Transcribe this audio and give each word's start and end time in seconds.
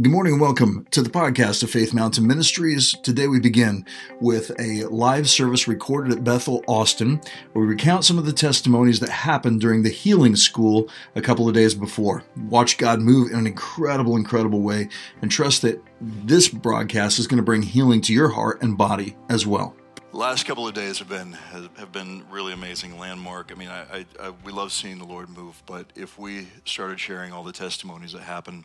Good 0.00 0.12
morning 0.12 0.34
and 0.34 0.40
welcome 0.40 0.86
to 0.92 1.02
the 1.02 1.10
podcast 1.10 1.64
of 1.64 1.70
Faith 1.70 1.92
Mountain 1.92 2.24
Ministries. 2.24 2.94
Today 3.02 3.26
we 3.26 3.40
begin 3.40 3.84
with 4.20 4.52
a 4.60 4.84
live 4.84 5.28
service 5.28 5.66
recorded 5.66 6.12
at 6.12 6.22
Bethel, 6.22 6.62
Austin, 6.68 7.20
where 7.52 7.64
we 7.64 7.72
recount 7.72 8.04
some 8.04 8.16
of 8.16 8.24
the 8.24 8.32
testimonies 8.32 9.00
that 9.00 9.08
happened 9.08 9.60
during 9.60 9.82
the 9.82 9.88
healing 9.88 10.36
school 10.36 10.88
a 11.16 11.20
couple 11.20 11.48
of 11.48 11.54
days 11.54 11.74
before. 11.74 12.22
Watch 12.48 12.78
God 12.78 13.00
move 13.00 13.32
in 13.32 13.40
an 13.40 13.46
incredible, 13.48 14.14
incredible 14.14 14.60
way 14.60 14.88
and 15.20 15.32
trust 15.32 15.62
that 15.62 15.82
this 16.00 16.46
broadcast 16.46 17.18
is 17.18 17.26
going 17.26 17.38
to 17.38 17.42
bring 17.42 17.62
healing 17.62 18.00
to 18.02 18.12
your 18.12 18.28
heart 18.28 18.62
and 18.62 18.78
body 18.78 19.16
as 19.28 19.48
well. 19.48 19.74
last 20.12 20.46
couple 20.46 20.68
of 20.68 20.74
days 20.74 21.00
have 21.00 21.08
been 21.08 21.32
have 21.32 21.90
been 21.90 22.22
really 22.30 22.52
amazing 22.52 23.00
landmark. 23.00 23.50
I 23.50 23.56
mean, 23.56 23.68
I, 23.68 23.80
I, 23.80 24.06
I, 24.20 24.32
we 24.44 24.52
love 24.52 24.70
seeing 24.70 24.98
the 24.98 25.06
Lord 25.06 25.28
move, 25.28 25.60
but 25.66 25.86
if 25.96 26.16
we 26.20 26.46
started 26.64 27.00
sharing 27.00 27.32
all 27.32 27.42
the 27.42 27.52
testimonies 27.52 28.12
that 28.12 28.22
happened 28.22 28.64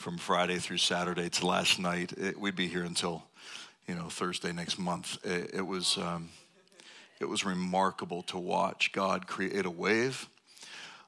from 0.00 0.16
Friday 0.16 0.56
through 0.56 0.78
Saturday 0.78 1.28
to 1.28 1.46
last 1.46 1.78
night, 1.78 2.14
it, 2.16 2.40
we'd 2.40 2.56
be 2.56 2.66
here 2.66 2.84
until 2.84 3.22
you 3.86 3.94
know 3.94 4.08
Thursday 4.08 4.50
next 4.50 4.78
month. 4.78 5.18
It, 5.26 5.50
it 5.52 5.66
was 5.66 5.98
um, 5.98 6.30
it 7.20 7.26
was 7.26 7.44
remarkable 7.44 8.22
to 8.22 8.38
watch 8.38 8.92
God 8.92 9.26
create 9.26 9.66
a 9.66 9.70
wave 9.70 10.26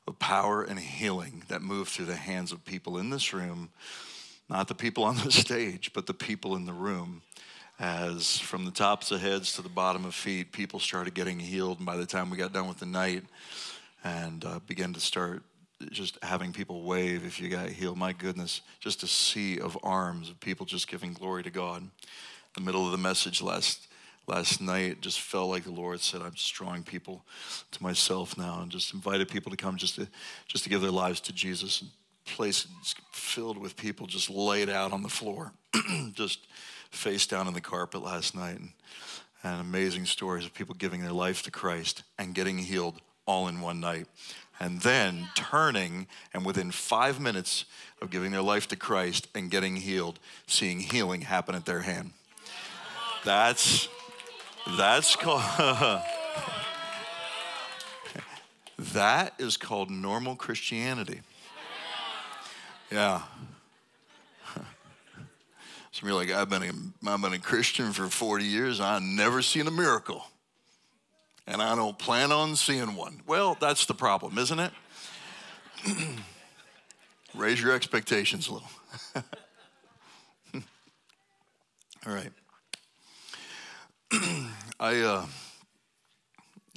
of 0.07 0.19
power 0.19 0.63
and 0.63 0.79
healing 0.79 1.43
that 1.49 1.63
moved 1.63 1.91
through 1.91 2.05
the 2.05 2.17
hands 2.17 2.53
of 2.53 2.67
people 2.67 2.99
in 2.99 3.09
this 3.09 3.33
room, 3.33 3.71
not 4.51 4.69
the 4.69 4.75
people 4.75 5.05
on 5.05 5.17
the 5.17 5.33
stage, 5.33 5.95
but 5.95 6.07
the 6.07 6.15
people 6.15 6.55
in 6.55 6.67
the 6.67 6.75
room. 6.75 7.23
As 7.81 8.37
from 8.37 8.67
the 8.67 8.71
tops 8.71 9.11
of 9.11 9.23
heads 9.23 9.55
to 9.55 9.63
the 9.63 9.71
bottom 9.71 10.05
of 10.05 10.15
feet, 10.15 10.53
people 10.53 10.79
started 10.79 11.15
getting 11.15 11.41
healed, 11.41 11.79
and 11.79 11.87
by 11.87 11.97
the 11.97 12.05
time 12.05 12.29
we 12.29 12.37
got 12.37 12.53
done 12.53 12.69
with 12.69 12.79
the 12.79 12.87
night, 12.87 13.25
and 14.05 14.45
uh, 14.45 14.61
began 14.67 14.93
to 14.93 15.01
start 15.01 15.43
just 15.91 16.19
having 16.23 16.53
people 16.53 16.83
wave 16.83 17.25
if 17.25 17.41
you 17.41 17.49
got 17.49 17.69
healed. 17.69 17.99
My 17.99 18.13
goodness, 18.13 18.61
just 18.81 19.03
a 19.03 19.07
sea 19.07 19.59
of 19.59 19.79
arms 19.83 20.31
of 20.31 20.41
people 20.41 20.67
just 20.67 20.89
giving 20.89 21.13
glory 21.13 21.43
to 21.43 21.51
God. 21.51 21.89
The 22.55 22.61
middle 22.61 22.85
of 22.85 22.93
the 22.93 22.99
message 22.99 23.43
last 23.43 23.89
last 24.27 24.61
night, 24.61 25.01
just 25.01 25.21
felt 25.21 25.51
like 25.51 25.65
the 25.65 25.71
Lord 25.71 26.01
said, 26.01 26.23
"I'm 26.23 26.35
just 26.35 26.55
drawing 26.55 26.85
people 26.85 27.25
to 27.73 27.83
myself 27.83 28.37
now," 28.37 28.61
and 28.61 28.71
just 28.71 28.95
invited 28.95 29.29
people 29.29 29.51
to 29.51 29.57
come 29.57 29.77
just 29.77 29.97
to 29.97 30.09
just 30.47 30.65
to 30.65 30.71
give 30.71 30.81
their 30.81 30.91
lives 30.91 31.21
to 31.23 31.33
Jesus. 31.33 31.85
Place 32.25 32.67
filled 33.11 33.59
with 33.59 33.77
people 33.77 34.07
just 34.07 34.31
laid 34.31 34.71
out 34.71 34.93
on 34.93 35.03
the 35.03 35.09
floor, 35.09 35.53
just 36.13 36.47
face 36.91 37.27
down 37.27 37.49
in 37.49 37.55
the 37.55 37.61
carpet 37.61 38.03
last 38.03 38.35
night, 38.35 38.59
and, 38.59 38.73
and 39.43 39.61
amazing 39.61 40.07
stories 40.07 40.45
of 40.45 40.55
people 40.55 40.75
giving 40.75 41.01
their 41.01 41.13
life 41.13 41.43
to 41.43 41.51
Christ 41.51 42.05
and 42.19 42.35
getting 42.35 42.59
healed 42.59 43.01
all 43.27 43.49
in 43.49 43.61
one 43.61 43.81
night 43.81 44.07
and 44.63 44.81
then 44.83 45.29
turning 45.35 46.07
and 46.33 46.47
within 46.47 46.71
five 46.71 47.19
minutes 47.19 47.65
of 48.01 48.11
giving 48.11 48.31
their 48.31 48.43
life 48.43 48.69
to 48.69 48.77
Christ 48.77 49.27
and 49.35 49.51
getting 49.51 49.75
healed, 49.75 50.21
seeing 50.47 50.79
healing 50.79 51.23
happen 51.23 51.57
at 51.57 51.67
their 51.67 51.81
hand. 51.81 52.13
That's 53.25 53.89
that's 54.79 55.17
called 55.17 55.43
that 58.79 59.35
is 59.39 59.57
called 59.57 59.91
normal 59.91 60.37
Christianity. 60.37 61.23
Yeah. 62.93 63.23
Some 64.55 64.65
of 66.03 66.09
you 66.09 66.11
are 66.11 66.15
like, 66.15 66.31
I've 66.31 66.49
been, 66.49 66.63
a, 66.63 67.11
I've 67.11 67.21
been 67.21 67.33
a 67.33 67.41
Christian 67.41 67.93
for 67.93 68.07
40 68.07 68.45
years. 68.45 68.81
I've 68.81 69.03
never 69.03 69.43
seen 69.43 69.67
a 69.67 69.73
miracle 69.73 70.25
and 71.53 71.61
I 71.61 71.77
don't 71.77 71.99
plan 71.99 72.33
on 72.33 72.57
seeing 72.57 72.97
one. 72.97 73.21
Well, 73.27 73.59
that's 73.61 73.85
the 73.85 73.93
problem, 73.93 74.39
isn't 74.39 74.59
it? 74.59 74.73
Raise 77.35 77.61
your 77.61 77.73
expectations 77.73 78.49
a 78.49 78.55
little. 78.55 78.69
All 82.07 82.15
right. 82.15 82.33
I, 84.81 85.01
uh, 85.01 85.27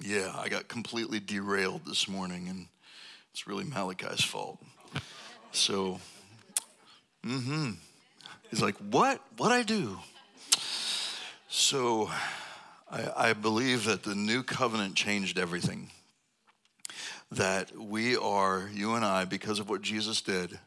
yeah, 0.03 0.33
I 0.37 0.49
got 0.49 0.67
completely 0.67 1.21
derailed 1.21 1.85
this 1.85 2.09
morning, 2.09 2.49
and 2.49 2.67
it's 3.31 3.47
really 3.47 3.63
Malachi's 3.63 4.25
fault. 4.25 4.59
So, 5.53 6.01
mm-hmm. 7.25 7.71
He's 8.49 8.61
like, 8.61 8.75
what? 8.77 9.21
What 9.37 9.53
I 9.53 9.63
do? 9.63 9.99
So, 11.47 12.11
I, 12.89 13.29
I 13.29 13.33
believe 13.33 13.85
that 13.85 14.03
the 14.03 14.15
new 14.15 14.43
covenant 14.43 14.95
changed 14.95 15.39
everything. 15.39 15.89
That 17.31 17.77
we 17.77 18.15
are, 18.15 18.69
you 18.73 18.93
and 18.93 19.03
I, 19.03 19.25
because 19.25 19.59
of 19.59 19.69
what 19.69 19.81
Jesus 19.81 20.21
did 20.21 20.59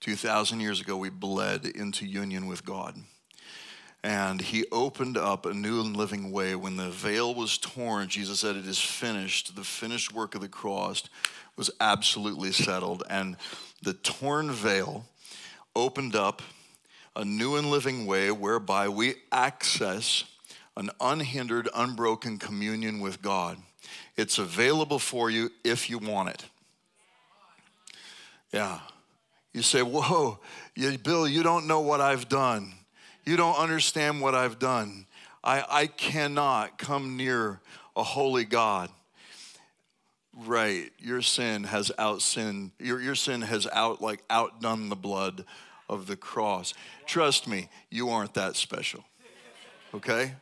2,000 0.00 0.60
years 0.60 0.80
ago, 0.80 0.96
we 0.96 1.08
bled 1.08 1.64
into 1.64 2.06
union 2.06 2.46
with 2.46 2.64
God. 2.64 2.96
And 4.02 4.42
he 4.42 4.66
opened 4.70 5.16
up 5.16 5.46
a 5.46 5.54
new 5.54 5.80
and 5.80 5.96
living 5.96 6.30
way. 6.30 6.54
When 6.54 6.76
the 6.76 6.90
veil 6.90 7.34
was 7.34 7.56
torn, 7.56 8.08
Jesus 8.08 8.40
said, 8.40 8.54
It 8.54 8.66
is 8.66 8.78
finished. 8.78 9.56
The 9.56 9.64
finished 9.64 10.12
work 10.12 10.34
of 10.34 10.42
the 10.42 10.48
cross 10.48 11.04
was 11.56 11.70
absolutely 11.80 12.52
settled. 12.52 13.02
And 13.08 13.38
the 13.82 13.94
torn 13.94 14.50
veil 14.50 15.06
opened 15.74 16.14
up 16.14 16.42
a 17.16 17.24
new 17.24 17.56
and 17.56 17.70
living 17.70 18.04
way 18.04 18.30
whereby 18.30 18.90
we 18.90 19.14
access 19.32 20.24
an 20.76 20.90
unhindered, 21.00 21.68
unbroken 21.74 22.38
communion 22.38 23.00
with 23.00 23.22
God. 23.22 23.58
It's 24.16 24.38
available 24.38 24.98
for 24.98 25.30
you 25.30 25.50
if 25.62 25.88
you 25.88 25.98
want 25.98 26.30
it. 26.30 26.44
Yeah. 28.52 28.80
You 29.52 29.62
say, 29.62 29.82
Whoa, 29.82 30.38
Bill, 31.02 31.28
you 31.28 31.42
don't 31.42 31.66
know 31.66 31.80
what 31.80 32.00
I've 32.00 32.28
done. 32.28 32.74
You 33.24 33.36
don't 33.36 33.56
understand 33.56 34.20
what 34.20 34.34
I've 34.34 34.58
done. 34.58 35.06
I, 35.42 35.64
I 35.68 35.86
cannot 35.86 36.78
come 36.78 37.16
near 37.16 37.60
a 37.96 38.02
holy 38.02 38.44
God. 38.44 38.90
Right. 40.36 40.90
Your 40.98 41.22
sin 41.22 41.64
has 41.64 41.92
out 41.96 42.22
sinned, 42.22 42.72
your, 42.80 43.00
your 43.00 43.14
sin 43.14 43.42
has 43.42 43.68
out 43.72 44.02
like 44.02 44.20
outdone 44.28 44.88
the 44.88 44.96
blood 44.96 45.44
of 45.88 46.06
the 46.06 46.16
cross. 46.16 46.74
Trust 47.06 47.46
me, 47.46 47.68
you 47.90 48.10
aren't 48.10 48.34
that 48.34 48.56
special 48.56 49.04
okay? 49.94 50.34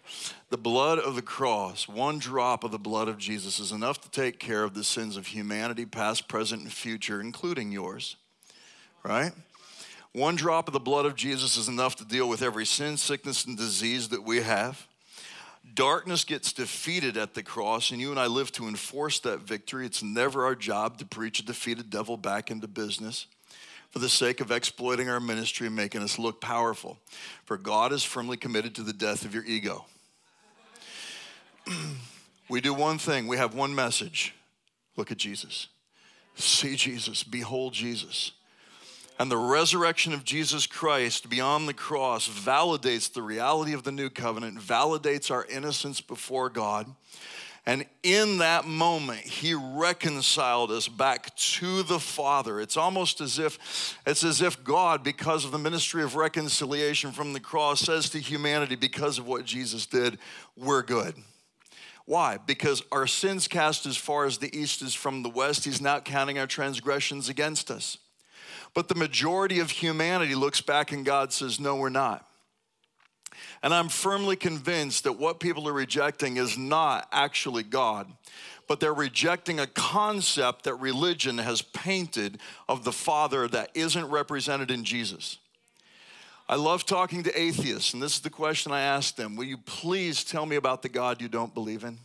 The 0.51 0.59
blood 0.59 0.99
of 0.99 1.15
the 1.15 1.23
cross, 1.23 1.87
one 1.87 2.19
drop 2.19 2.65
of 2.65 2.71
the 2.71 2.79
blood 2.79 3.09
of 3.09 3.19
Jesus, 3.19 3.61
is 3.61 3.71
enough 3.71 4.01
to 4.01 4.11
take 4.11 4.39
care 4.39 4.65
of 4.65 4.75
the 4.75 4.83
sins 4.83 5.17
of 5.17 5.29
humanity, 5.29 5.85
past, 5.85 6.27
present, 6.27 6.63
and 6.63 6.73
future, 6.73 7.21
including 7.21 7.71
yours, 7.71 8.17
right? 9.05 9.33
One 10.13 10.37
drop 10.37 10.69
of 10.69 10.73
the 10.73 10.81
blood 10.81 11.07
of 11.07 11.15
Jesus 11.15 11.57
is 11.57 11.69
enough 11.69 11.97
to 11.97 12.05
deal 12.05 12.29
with 12.29 12.43
every 12.43 12.67
sin, 12.67 12.97
sickness, 12.97 13.45
and 13.45 13.57
disease 13.57 14.09
that 14.09 14.25
we 14.25 14.41
have. 14.41 14.87
Darkness 15.75 16.25
gets 16.25 16.53
defeated 16.53 17.17
at 17.17 17.35
the 17.35 17.43
cross, 17.43 17.91
and 17.91 18.01
you 18.01 18.11
and 18.11 18.19
I 18.19 18.27
live 18.27 18.53
to 18.53 18.69
enforce 18.69 19.21
that 19.21 19.41
victory. 19.41 19.87
It's 19.87 20.03
never 20.03 20.45
our 20.45 20.55
job 20.55 20.99
to 20.99 21.07
preach 21.07 21.41
a 21.41 21.45
defeated 21.45 21.89
devil 21.89 22.17
back 22.17 22.51
into 22.51 22.69
business 22.69 23.27
for 23.93 23.99
the 23.99 24.09
sake 24.09 24.41
of 24.41 24.51
exploiting 24.51 25.11
our 25.11 25.21
ministry 25.21 25.67
and 25.67 25.77
making 25.77 26.03
us 26.03 26.19
look 26.19 26.41
powerful. 26.41 26.99
For 27.45 27.59
God 27.59 27.93
is 27.93 28.03
firmly 28.03 28.39
committed 28.39 28.75
to 28.77 28.83
the 28.83 28.95
death 28.95 29.25
of 29.27 29.35
your 29.35 29.45
ego. 29.45 29.85
we 32.49 32.63
do 32.63 32.73
one 32.73 32.99
thing, 32.99 33.27
we 33.29 33.37
have 33.37 33.55
one 33.55 33.75
message 33.75 34.35
look 34.97 35.11
at 35.11 35.17
Jesus, 35.17 35.69
see 36.35 36.77
Jesus, 36.77 37.23
behold 37.23 37.73
Jesus. 37.73 38.33
And 39.19 39.31
the 39.31 39.37
resurrection 39.37 40.13
of 40.13 40.25
Jesus 40.25 40.67
Christ 40.67 41.31
beyond 41.31 41.69
the 41.69 41.75
cross 41.75 42.29
validates 42.29 43.13
the 43.13 43.23
reality 43.23 43.73
of 43.73 43.85
the 43.85 43.93
new 43.93 44.11
covenant, 44.11 44.59
validates 44.59 45.31
our 45.31 45.45
innocence 45.47 46.01
before 46.01 46.49
God 46.49 46.93
and 47.65 47.87
in 48.03 48.39
that 48.39 48.67
moment, 48.67 49.21
he 49.21 49.55
reconciled 49.55 50.73
us 50.73 50.89
back 50.89 51.35
to 51.37 51.85
the 51.85 52.01
Father. 52.01 52.61
It's 52.61 52.77
almost 52.77 53.21
as 53.21 53.39
if 53.39 53.97
it's 54.05 54.25
as 54.25 54.43
if 54.43 54.65
God, 54.65 55.05
because 55.05 55.45
of 55.45 55.53
the 55.53 55.59
ministry 55.59 56.03
of 56.03 56.17
reconciliation 56.17 57.13
from 57.13 57.33
the 57.33 57.41
cross, 57.41 57.81
says 57.81 58.11
to 58.11 58.19
humanity, 58.19 58.75
because 58.75 59.19
of 59.19 59.29
what 59.29 59.45
Jesus 59.45 59.87
did, 59.87 60.19
we're 60.57 60.83
good. 60.83 61.15
Why? 62.05 62.37
Because 62.45 62.83
our 62.91 63.07
sins 63.07 63.47
cast 63.47 63.87
as 63.87 63.97
far 63.97 64.25
as 64.25 64.39
the 64.39 64.55
east 64.57 64.83
is 64.83 64.93
from 64.93 65.23
the 65.23 65.31
west. 65.31 65.65
He's 65.65 65.81
not 65.81 66.05
counting 66.05 66.41
our 66.41 66.49
transgressions 66.49 67.29
against 67.29 67.71
us. 67.71 67.97
But 68.75 68.89
the 68.89 68.97
majority 68.97 69.61
of 69.61 69.71
humanity 69.71 70.35
looks 70.35 70.61
back 70.61 70.91
and 70.91 71.05
God 71.05 71.33
says, 71.33 71.61
No, 71.61 71.77
we're 71.77 71.91
not. 71.91 72.27
And 73.63 73.73
I'm 73.73 73.89
firmly 73.89 74.37
convinced 74.37 75.05
that 75.05 75.13
what 75.13 75.39
people 75.39 75.69
are 75.69 75.73
rejecting 75.73 76.37
is 76.37 76.59
not 76.59 77.09
actually 77.13 77.63
God, 77.63 78.11
but 78.67 78.81
they're 78.81 78.93
rejecting 78.93 79.61
a 79.61 79.69
concept 79.69 80.65
that 80.65 80.75
religion 80.75 81.39
has 81.39 81.63
painted 81.63 82.39
of 82.69 82.83
the 82.83 82.93
Father 82.93 83.47
that 83.49 83.71
isn't 83.75 84.11
represented 84.11 84.71
in 84.71 84.83
Jesus. 84.83 85.39
I 86.49 86.57
love 86.57 86.85
talking 86.85 87.23
to 87.23 87.41
atheists, 87.41 87.95
and 87.95 88.03
this 88.03 88.17
is 88.17 88.21
the 88.21 88.31
question 88.31 88.73
I 88.73 88.81
ask 88.81 89.15
them 89.15 89.37
Will 89.37 89.45
you 89.45 89.59
please 89.59 90.25
tell 90.25 90.45
me 90.45 90.57
about 90.57 90.83
the 90.83 90.89
God 90.89 91.21
you 91.21 91.29
don't 91.29 91.55
believe 91.55 91.85
in? 91.85 91.99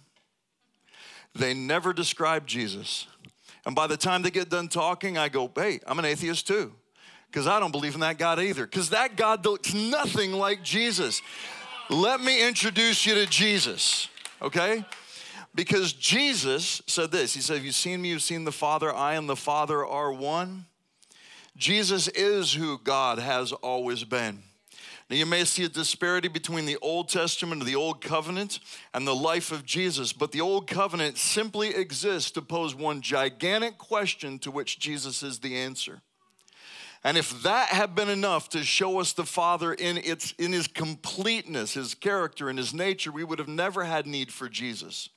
They 1.33 1.53
never 1.53 1.91
describe 1.91 2.45
Jesus. 2.45 3.07
And 3.65 3.75
by 3.75 3.87
the 3.87 3.97
time 3.97 4.21
they 4.21 4.31
get 4.31 4.49
done 4.49 4.67
talking, 4.69 5.17
I 5.17 5.29
go, 5.29 5.51
Hey, 5.55 5.79
I'm 5.87 5.97
an 5.97 6.05
atheist 6.05 6.47
too 6.47 6.73
because 7.37 7.45
I 7.45 7.59
don't 7.59 7.71
believe 7.71 7.93
in 7.93 7.99
that 7.99 8.17
God 8.17 8.39
either, 8.39 8.65
because 8.65 8.89
that 8.89 9.15
God 9.15 9.45
looks 9.45 9.71
nothing 9.71 10.33
like 10.33 10.63
Jesus. 10.63 11.21
Let 11.87 12.19
me 12.19 12.43
introduce 12.43 13.05
you 13.05 13.13
to 13.13 13.27
Jesus, 13.27 14.07
okay? 14.41 14.83
Because 15.53 15.93
Jesus 15.93 16.81
said 16.87 17.11
this 17.11 17.35
He 17.35 17.41
said, 17.41 17.57
If 17.57 17.63
you've 17.63 17.75
seen 17.75 18.01
me, 18.01 18.09
you've 18.09 18.23
seen 18.23 18.43
the 18.43 18.51
Father. 18.51 18.91
I 18.91 19.13
and 19.13 19.29
the 19.29 19.35
Father 19.35 19.85
are 19.85 20.11
one. 20.11 20.65
Jesus 21.55 22.07
is 22.07 22.55
who 22.55 22.79
God 22.79 23.19
has 23.19 23.51
always 23.51 24.03
been. 24.03 24.41
Now, 25.07 25.17
you 25.17 25.27
may 25.27 25.43
see 25.43 25.63
a 25.65 25.69
disparity 25.69 26.29
between 26.29 26.65
the 26.65 26.77
Old 26.81 27.07
Testament 27.07 27.63
the 27.65 27.75
Old 27.75 28.01
Covenant 28.01 28.59
and 28.95 29.07
the 29.07 29.15
life 29.15 29.51
of 29.51 29.63
Jesus, 29.63 30.11
but 30.11 30.31
the 30.31 30.41
Old 30.41 30.65
Covenant 30.65 31.19
simply 31.19 31.69
exists 31.69 32.31
to 32.31 32.41
pose 32.41 32.73
one 32.73 32.99
gigantic 32.99 33.77
question 33.77 34.39
to 34.39 34.49
which 34.49 34.79
Jesus 34.79 35.21
is 35.21 35.37
the 35.37 35.55
answer. 35.55 36.01
And 37.03 37.17
if 37.17 37.43
that 37.43 37.69
had 37.69 37.95
been 37.95 38.09
enough 38.09 38.49
to 38.49 38.63
show 38.63 38.99
us 38.99 39.13
the 39.13 39.25
Father 39.25 39.73
in, 39.73 39.97
its, 39.97 40.33
in 40.39 40.51
his 40.51 40.67
completeness, 40.67 41.73
his 41.73 41.93
character, 41.93 42.49
and 42.49 42.57
his 42.57 42.73
nature, 42.73 43.11
we 43.11 43.23
would 43.23 43.39
have 43.39 43.47
never 43.47 43.83
had 43.83 44.07
need 44.07 44.31
for 44.31 44.49
Jesus 44.49 45.09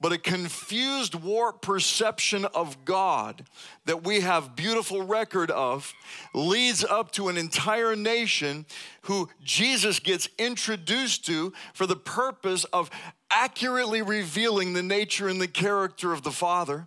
but 0.00 0.12
a 0.12 0.18
confused, 0.18 1.14
warped 1.14 1.62
perception 1.62 2.44
of 2.46 2.84
God 2.84 3.44
that 3.86 4.04
we 4.04 4.20
have 4.20 4.56
beautiful 4.56 5.02
record 5.02 5.50
of 5.50 5.94
leads 6.34 6.84
up 6.84 7.10
to 7.12 7.28
an 7.28 7.36
entire 7.36 7.96
nation 7.96 8.66
who 9.02 9.28
Jesus 9.42 10.00
gets 10.00 10.28
introduced 10.38 11.24
to 11.26 11.52
for 11.72 11.86
the 11.86 11.96
purpose 11.96 12.64
of 12.64 12.90
accurately 13.30 14.02
revealing 14.02 14.74
the 14.74 14.82
nature 14.82 15.28
and 15.28 15.40
the 15.40 15.48
character 15.48 16.12
of 16.12 16.22
the 16.22 16.30
Father. 16.30 16.86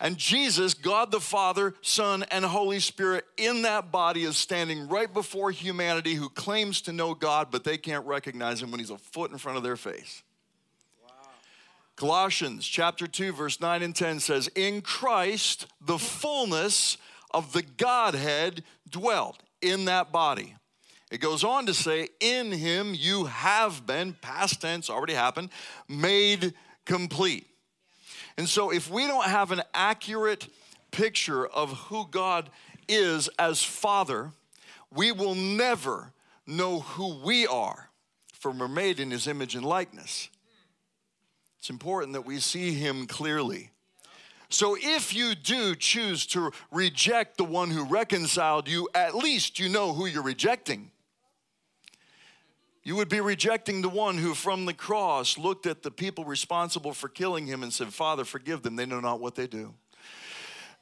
And 0.00 0.18
Jesus, 0.18 0.74
God 0.74 1.10
the 1.10 1.20
Father, 1.20 1.74
Son, 1.80 2.24
and 2.30 2.44
Holy 2.44 2.80
Spirit 2.80 3.24
in 3.36 3.62
that 3.62 3.92
body 3.92 4.24
is 4.24 4.36
standing 4.36 4.88
right 4.88 5.12
before 5.12 5.50
humanity 5.50 6.14
who 6.14 6.28
claims 6.28 6.80
to 6.82 6.92
know 6.92 7.14
God, 7.14 7.48
but 7.50 7.64
they 7.64 7.78
can't 7.78 8.04
recognize 8.06 8.62
him 8.62 8.70
when 8.70 8.80
he's 8.80 8.90
a 8.90 8.98
foot 8.98 9.30
in 9.30 9.38
front 9.38 9.56
of 9.56 9.64
their 9.64 9.76
face. 9.76 10.22
Colossians 11.96 12.66
chapter 12.66 13.06
2 13.06 13.32
verse 13.32 13.60
9 13.60 13.82
and 13.82 13.94
10 13.94 14.18
says 14.18 14.48
in 14.56 14.82
Christ 14.82 15.66
the 15.80 15.98
fullness 15.98 16.96
of 17.30 17.52
the 17.52 17.62
Godhead 17.62 18.64
dwelt 18.90 19.42
in 19.62 19.84
that 19.84 20.10
body. 20.10 20.56
It 21.12 21.20
goes 21.20 21.44
on 21.44 21.66
to 21.66 21.74
say 21.74 22.08
in 22.18 22.50
him 22.50 22.94
you 22.94 23.26
have 23.26 23.86
been 23.86 24.14
past 24.14 24.60
tense 24.60 24.90
already 24.90 25.14
happened 25.14 25.50
made 25.88 26.54
complete. 26.84 27.46
And 28.36 28.48
so 28.48 28.70
if 28.70 28.90
we 28.90 29.06
don't 29.06 29.26
have 29.26 29.52
an 29.52 29.62
accurate 29.72 30.48
picture 30.90 31.46
of 31.46 31.72
who 31.72 32.06
God 32.10 32.50
is 32.88 33.28
as 33.38 33.62
father, 33.62 34.32
we 34.92 35.12
will 35.12 35.34
never 35.34 36.12
know 36.46 36.80
who 36.80 37.16
we 37.24 37.46
are 37.46 37.90
for 38.32 38.50
we're 38.50 38.68
made 38.68 39.00
in 39.00 39.10
his 39.10 39.26
image 39.26 39.54
and 39.54 39.64
likeness. 39.64 40.28
It's 41.58 41.70
important 41.70 42.12
that 42.12 42.26
we 42.26 42.40
see 42.40 42.74
him 42.74 43.06
clearly. 43.06 43.70
So 44.50 44.76
if 44.78 45.14
you 45.14 45.34
do 45.34 45.74
choose 45.74 46.26
to 46.26 46.52
reject 46.70 47.38
the 47.38 47.44
one 47.44 47.70
who 47.70 47.84
reconciled 47.84 48.68
you, 48.68 48.86
at 48.94 49.14
least 49.14 49.58
you 49.58 49.70
know 49.70 49.94
who 49.94 50.04
you're 50.04 50.22
rejecting. 50.22 50.90
You 52.84 52.96
would 52.96 53.08
be 53.08 53.20
rejecting 53.20 53.82
the 53.82 53.88
one 53.88 54.18
who, 54.18 54.34
from 54.34 54.66
the 54.66 54.74
cross, 54.74 55.38
looked 55.38 55.66
at 55.66 55.82
the 55.82 55.90
people 55.90 56.24
responsible 56.24 56.92
for 56.92 57.08
killing 57.08 57.46
him 57.46 57.62
and 57.62 57.72
said, 57.72 57.92
Father, 57.92 58.24
forgive 58.24 58.62
them. 58.62 58.76
They 58.76 58.86
know 58.86 59.00
not 59.00 59.20
what 59.20 59.34
they 59.34 59.46
do 59.46 59.74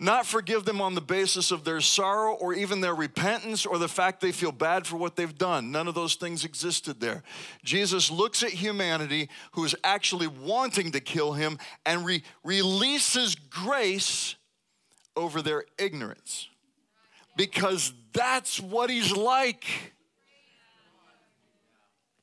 not 0.02 0.26
forgive 0.26 0.64
them 0.64 0.80
on 0.80 0.96
the 0.96 1.00
basis 1.00 1.52
of 1.52 1.64
their 1.64 1.80
sorrow 1.80 2.34
or 2.34 2.52
even 2.52 2.80
their 2.80 2.94
repentance 2.94 3.64
or 3.64 3.78
the 3.78 3.88
fact 3.88 4.20
they 4.20 4.32
feel 4.32 4.50
bad 4.50 4.84
for 4.84 4.96
what 4.96 5.14
they've 5.14 5.38
done. 5.38 5.70
None 5.70 5.86
of 5.86 5.94
those 5.94 6.16
things 6.16 6.44
existed 6.44 6.98
there. 6.98 7.22
Jesus 7.62 8.10
looks 8.10 8.42
at 8.42 8.50
humanity 8.50 9.28
who 9.52 9.64
is 9.64 9.76
actually 9.84 10.26
wanting 10.26 10.90
to 10.92 11.00
kill 11.00 11.34
him 11.34 11.56
and 11.86 12.04
re- 12.04 12.24
releases 12.42 13.36
grace 13.36 14.34
over 15.14 15.40
their 15.40 15.64
ignorance 15.78 16.48
because 17.36 17.92
that's 18.12 18.58
what 18.58 18.90
he's 18.90 19.16
like. 19.16 19.92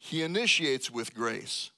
He 0.10 0.24
initiates 0.24 0.90
with 0.90 1.14
grace. 1.14 1.70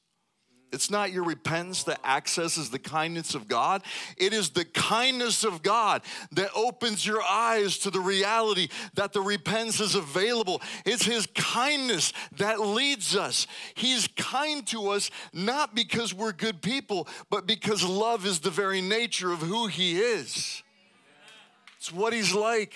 It's 0.72 0.89
not 0.89 1.12
your 1.12 1.25
repentance 1.25 1.83
that 1.83 2.00
accesses 2.06 2.69
the 2.69 2.80
kindness 2.80 3.36
of 3.36 3.50
God. 3.50 3.83
It 4.16 4.31
is 4.31 4.51
the 4.51 4.63
kindness 4.63 5.44
of 5.44 5.62
God 5.62 6.01
that 6.31 6.50
opens 6.56 7.06
your 7.06 7.22
eyes 7.22 7.78
to 7.80 7.89
the 7.89 8.00
reality 8.00 8.69
that 8.94 9.12
the 9.12 9.19
repentance 9.19 9.81
is 9.81 9.95
available. 9.95 10.62
It's 10.86 11.04
His 11.04 11.28
kindness 11.36 12.13
that 12.38 12.62
leads 12.62 13.18
us. 13.18 13.48
He's 13.74 14.07
kind 14.16 14.66
to 14.68 14.92
us 14.92 15.12
not 15.33 15.75
because 15.75 16.13
we're 16.13 16.31
good 16.31 16.62
people, 16.62 17.10
but 17.30 17.45
because 17.45 17.83
love 17.83 18.25
is 18.25 18.39
the 18.39 18.50
very 18.50 18.80
nature 18.80 19.33
of 19.33 19.39
who 19.39 19.68
He 19.68 20.00
is. 20.00 20.63
It's 21.78 21.92
what 21.92 22.13
He's 22.13 22.33
like. 22.33 22.75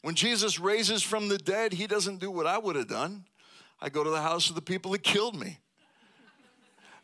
When 0.00 0.14
Jesus 0.14 0.58
raises 0.58 1.02
from 1.02 1.28
the 1.28 1.38
dead, 1.38 1.74
He 1.74 1.86
doesn't 1.86 2.18
do 2.18 2.30
what 2.30 2.46
I 2.46 2.56
would 2.56 2.76
have 2.76 2.88
done. 2.88 3.26
I 3.84 3.90
go 3.90 4.02
to 4.02 4.08
the 4.08 4.22
house 4.22 4.48
of 4.48 4.54
the 4.54 4.62
people 4.62 4.92
that 4.92 5.02
killed 5.02 5.38
me. 5.38 5.58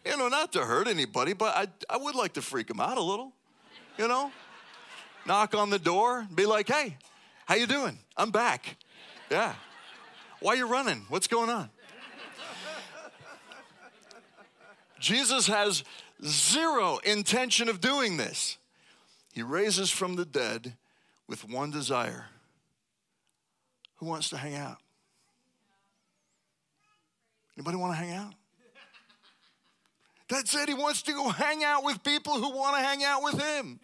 You 0.06 0.16
know, 0.16 0.28
not 0.28 0.54
to 0.54 0.60
hurt 0.64 0.88
anybody, 0.88 1.34
but 1.34 1.54
I, 1.54 1.66
I 1.90 1.98
would 1.98 2.14
like 2.14 2.32
to 2.32 2.42
freak 2.42 2.68
them 2.68 2.80
out 2.80 2.96
a 2.96 3.02
little, 3.02 3.34
you 3.98 4.08
know? 4.08 4.32
Knock 5.26 5.54
on 5.54 5.68
the 5.68 5.78
door, 5.78 6.26
be 6.34 6.46
like, 6.46 6.68
hey, 6.68 6.96
how 7.44 7.56
you 7.56 7.66
doing? 7.66 7.98
I'm 8.16 8.30
back. 8.30 8.78
Yeah. 9.30 9.52
Why 10.40 10.54
you 10.54 10.66
running? 10.66 11.04
What's 11.10 11.26
going 11.26 11.50
on? 11.50 11.68
Jesus 14.98 15.48
has 15.48 15.84
zero 16.24 16.98
intention 17.04 17.68
of 17.68 17.82
doing 17.82 18.16
this. 18.16 18.56
He 19.34 19.42
raises 19.42 19.90
from 19.90 20.16
the 20.16 20.24
dead 20.24 20.78
with 21.28 21.46
one 21.46 21.70
desire. 21.70 22.28
Who 23.96 24.06
wants 24.06 24.30
to 24.30 24.38
hang 24.38 24.54
out? 24.54 24.78
Anybody 27.60 27.76
want 27.76 27.92
to 27.92 27.98
hang 27.98 28.14
out? 28.14 28.32
That 30.30 30.48
said, 30.48 30.66
he 30.66 30.72
wants 30.72 31.02
to 31.02 31.12
go 31.12 31.28
hang 31.28 31.62
out 31.62 31.84
with 31.84 32.02
people 32.02 32.32
who 32.32 32.56
want 32.56 32.74
to 32.78 32.82
hang 32.82 33.04
out 33.04 33.22
with 33.22 33.38
him. 33.38 33.78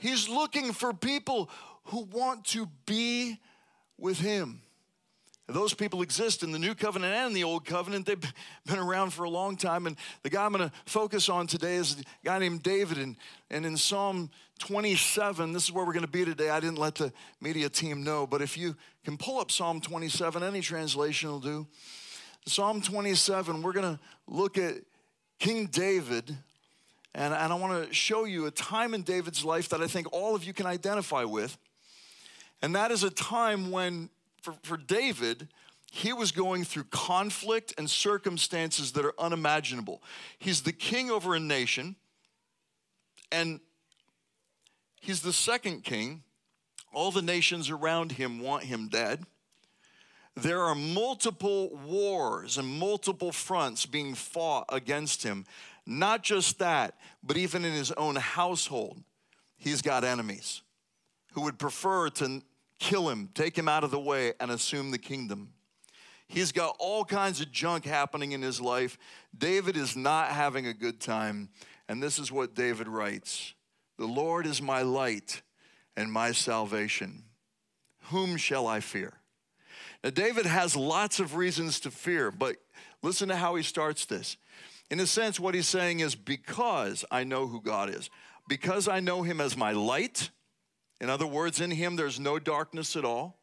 He's 0.00 0.28
looking 0.28 0.72
for 0.72 0.92
people 0.92 1.48
who 1.84 2.02
want 2.02 2.46
to 2.46 2.68
be 2.84 3.38
with 3.96 4.18
him. 4.18 4.60
Those 5.46 5.72
people 5.72 6.02
exist 6.02 6.42
in 6.42 6.50
the 6.50 6.58
New 6.58 6.74
Covenant 6.74 7.14
and 7.14 7.36
the 7.36 7.44
Old 7.44 7.64
Covenant. 7.64 8.06
They've 8.06 8.32
been 8.66 8.80
around 8.80 9.12
for 9.12 9.22
a 9.22 9.30
long 9.30 9.56
time. 9.56 9.86
And 9.86 9.96
the 10.24 10.30
guy 10.30 10.44
I'm 10.44 10.52
going 10.52 10.68
to 10.68 10.74
focus 10.84 11.28
on 11.28 11.46
today 11.46 11.76
is 11.76 12.00
a 12.00 12.02
guy 12.24 12.40
named 12.40 12.64
David. 12.64 12.98
And, 12.98 13.16
and 13.52 13.64
in 13.64 13.76
Psalm 13.76 14.30
27, 14.58 15.52
this 15.52 15.62
is 15.62 15.70
where 15.70 15.84
we're 15.84 15.92
going 15.92 16.04
to 16.06 16.10
be 16.10 16.24
today. 16.24 16.50
I 16.50 16.58
didn't 16.58 16.78
let 16.78 16.96
the 16.96 17.12
media 17.40 17.68
team 17.68 18.02
know, 18.02 18.26
but 18.26 18.42
if 18.42 18.58
you 18.58 18.74
can 19.04 19.16
pull 19.16 19.38
up 19.38 19.52
Psalm 19.52 19.80
27, 19.80 20.42
any 20.42 20.60
translation 20.60 21.30
will 21.30 21.38
do. 21.38 21.68
Psalm 22.46 22.82
27, 22.82 23.62
we're 23.62 23.72
going 23.72 23.96
to 23.96 24.00
look 24.26 24.58
at 24.58 24.74
King 25.38 25.64
David, 25.66 26.36
and, 27.14 27.32
and 27.32 27.52
I 27.52 27.56
want 27.56 27.88
to 27.88 27.94
show 27.94 28.24
you 28.24 28.44
a 28.44 28.50
time 28.50 28.92
in 28.92 29.02
David's 29.02 29.46
life 29.46 29.70
that 29.70 29.80
I 29.80 29.86
think 29.86 30.12
all 30.12 30.34
of 30.34 30.44
you 30.44 30.52
can 30.52 30.66
identify 30.66 31.24
with. 31.24 31.56
And 32.60 32.74
that 32.74 32.90
is 32.90 33.02
a 33.02 33.08
time 33.08 33.70
when, 33.70 34.10
for, 34.42 34.54
for 34.62 34.76
David, 34.76 35.48
he 35.90 36.12
was 36.12 36.32
going 36.32 36.64
through 36.64 36.84
conflict 36.84 37.72
and 37.78 37.88
circumstances 37.88 38.92
that 38.92 39.06
are 39.06 39.14
unimaginable. 39.18 40.02
He's 40.38 40.62
the 40.62 40.72
king 40.72 41.10
over 41.10 41.34
a 41.34 41.40
nation, 41.40 41.96
and 43.32 43.58
he's 45.00 45.22
the 45.22 45.32
second 45.32 45.82
king. 45.82 46.24
All 46.92 47.10
the 47.10 47.22
nations 47.22 47.70
around 47.70 48.12
him 48.12 48.40
want 48.40 48.64
him 48.64 48.88
dead. 48.88 49.24
There 50.36 50.62
are 50.62 50.74
multiple 50.74 51.76
wars 51.86 52.58
and 52.58 52.66
multiple 52.66 53.30
fronts 53.30 53.86
being 53.86 54.14
fought 54.14 54.64
against 54.68 55.22
him. 55.22 55.46
Not 55.86 56.22
just 56.22 56.58
that, 56.58 56.96
but 57.22 57.36
even 57.36 57.64
in 57.64 57.72
his 57.72 57.92
own 57.92 58.16
household, 58.16 59.02
he's 59.56 59.82
got 59.82 60.02
enemies 60.02 60.62
who 61.32 61.42
would 61.42 61.58
prefer 61.58 62.08
to 62.08 62.42
kill 62.78 63.08
him, 63.08 63.28
take 63.34 63.56
him 63.56 63.68
out 63.68 63.84
of 63.84 63.90
the 63.90 63.98
way, 63.98 64.32
and 64.40 64.50
assume 64.50 64.90
the 64.90 64.98
kingdom. 64.98 65.50
He's 66.26 66.52
got 66.52 66.76
all 66.78 67.04
kinds 67.04 67.40
of 67.40 67.52
junk 67.52 67.84
happening 67.84 68.32
in 68.32 68.42
his 68.42 68.60
life. 68.60 68.98
David 69.36 69.76
is 69.76 69.96
not 69.96 70.28
having 70.28 70.66
a 70.66 70.74
good 70.74 71.00
time. 71.00 71.50
And 71.88 72.02
this 72.02 72.18
is 72.18 72.32
what 72.32 72.54
David 72.54 72.88
writes 72.88 73.54
The 73.98 74.06
Lord 74.06 74.46
is 74.46 74.62
my 74.62 74.82
light 74.82 75.42
and 75.96 76.10
my 76.10 76.32
salvation. 76.32 77.24
Whom 78.08 78.36
shall 78.36 78.66
I 78.66 78.80
fear? 78.80 79.14
Now, 80.04 80.10
David 80.10 80.46
has 80.46 80.76
lots 80.76 81.18
of 81.18 81.34
reasons 81.34 81.80
to 81.80 81.90
fear, 81.90 82.30
but 82.30 82.56
listen 83.02 83.28
to 83.28 83.36
how 83.36 83.56
he 83.56 83.64
starts 83.64 84.04
this. 84.04 84.36
In 84.90 85.00
a 85.00 85.06
sense, 85.06 85.40
what 85.40 85.54
he's 85.54 85.66
saying 85.66 86.00
is 86.00 86.14
because 86.14 87.04
I 87.10 87.24
know 87.24 87.48
who 87.48 87.60
God 87.60 87.88
is, 87.88 88.10
because 88.46 88.86
I 88.86 89.00
know 89.00 89.22
him 89.22 89.40
as 89.40 89.56
my 89.56 89.72
light, 89.72 90.30
in 91.00 91.10
other 91.10 91.26
words, 91.26 91.60
in 91.60 91.72
him 91.72 91.96
there's 91.96 92.20
no 92.20 92.38
darkness 92.38 92.94
at 92.94 93.04
all, 93.04 93.40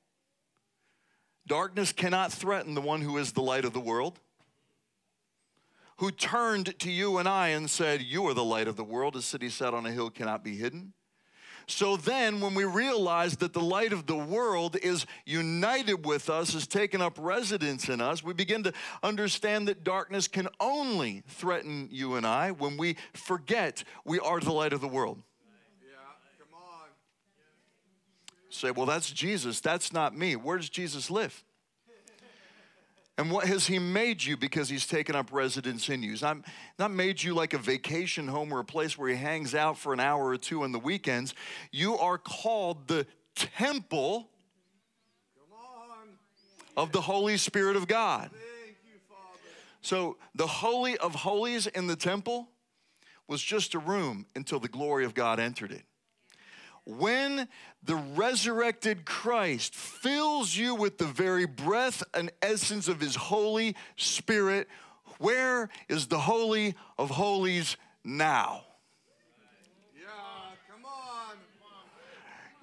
Darkness 1.47 1.91
cannot 1.91 2.31
threaten 2.31 2.75
the 2.75 2.81
one 2.81 3.01
who 3.01 3.17
is 3.17 3.31
the 3.31 3.41
light 3.41 3.65
of 3.65 3.73
the 3.73 3.79
world, 3.79 4.19
who 5.97 6.11
turned 6.11 6.77
to 6.79 6.91
you 6.91 7.17
and 7.17 7.27
I 7.27 7.49
and 7.49 7.69
said, 7.69 8.01
You 8.01 8.25
are 8.27 8.33
the 8.33 8.43
light 8.43 8.67
of 8.67 8.75
the 8.75 8.83
world. 8.83 9.15
A 9.15 9.21
city 9.21 9.49
set 9.49 9.73
on 9.73 9.85
a 9.85 9.91
hill 9.91 10.09
cannot 10.09 10.43
be 10.43 10.55
hidden. 10.55 10.93
So 11.71 11.95
then, 11.95 12.41
when 12.41 12.53
we 12.53 12.65
realize 12.65 13.37
that 13.37 13.53
the 13.53 13.61
light 13.61 13.93
of 13.93 14.05
the 14.05 14.17
world 14.17 14.75
is 14.83 15.05
united 15.25 16.05
with 16.05 16.29
us, 16.29 16.53
is 16.53 16.67
taken 16.67 17.01
up 17.01 17.17
residence 17.17 17.87
in 17.87 18.01
us, 18.01 18.21
we 18.21 18.33
begin 18.33 18.63
to 18.63 18.73
understand 19.01 19.69
that 19.69 19.85
darkness 19.85 20.27
can 20.27 20.49
only 20.59 21.23
threaten 21.27 21.87
you 21.89 22.15
and 22.15 22.27
I 22.27 22.51
when 22.51 22.75
we 22.75 22.97
forget 23.13 23.85
we 24.03 24.19
are 24.19 24.41
the 24.41 24.51
light 24.51 24.73
of 24.73 24.81
the 24.81 24.87
world. 24.89 25.23
Say, 28.49 28.71
well, 28.71 28.85
that's 28.85 29.09
Jesus. 29.09 29.61
That's 29.61 29.93
not 29.93 30.15
me. 30.15 30.35
Where 30.35 30.57
does 30.57 30.69
Jesus 30.69 31.09
live? 31.09 31.41
And 33.17 33.29
what 33.29 33.45
has 33.45 33.67
he 33.67 33.77
made 33.77 34.23
you 34.23 34.37
because 34.37 34.69
he's 34.69 34.87
taken 34.87 35.15
up 35.15 35.31
residence 35.31 35.89
in 35.89 36.01
you? 36.01 36.11
He's 36.11 36.21
not, 36.21 36.37
not 36.79 36.91
made 36.91 37.21
you 37.21 37.33
like 37.33 37.53
a 37.53 37.57
vacation 37.57 38.27
home 38.27 38.53
or 38.53 38.59
a 38.59 38.65
place 38.65 38.97
where 38.97 39.09
he 39.09 39.15
hangs 39.15 39.53
out 39.53 39.77
for 39.77 39.93
an 39.93 39.99
hour 39.99 40.27
or 40.29 40.37
two 40.37 40.63
on 40.63 40.71
the 40.71 40.79
weekends. 40.79 41.35
You 41.71 41.97
are 41.97 42.17
called 42.17 42.87
the 42.87 43.05
temple 43.35 44.29
of 46.77 46.91
the 46.91 47.01
Holy 47.01 47.37
Spirit 47.37 47.75
of 47.75 47.87
God. 47.87 48.31
So 49.81 50.17
the 50.35 50.47
Holy 50.47 50.97
of 50.97 51.13
Holies 51.13 51.67
in 51.67 51.87
the 51.87 51.95
temple 51.95 52.47
was 53.27 53.41
just 53.41 53.75
a 53.75 53.79
room 53.79 54.25
until 54.35 54.59
the 54.59 54.67
glory 54.67 55.05
of 55.05 55.13
God 55.13 55.39
entered 55.39 55.71
it 55.71 55.83
when 56.85 57.47
the 57.83 57.95
resurrected 57.95 59.05
Christ 59.05 59.75
fills 59.75 60.55
you 60.55 60.75
with 60.75 60.97
the 60.97 61.05
very 61.05 61.45
breath 61.45 62.03
and 62.13 62.31
essence 62.41 62.87
of 62.87 62.99
his 62.99 63.15
Holy 63.15 63.75
Spirit, 63.95 64.67
where 65.19 65.69
is 65.87 66.07
the 66.07 66.19
Holy 66.19 66.75
of 66.97 67.11
Holies 67.11 67.77
now? 68.03 68.63
Yeah, 69.95 70.07
come 70.71 70.85
on. 70.85 71.37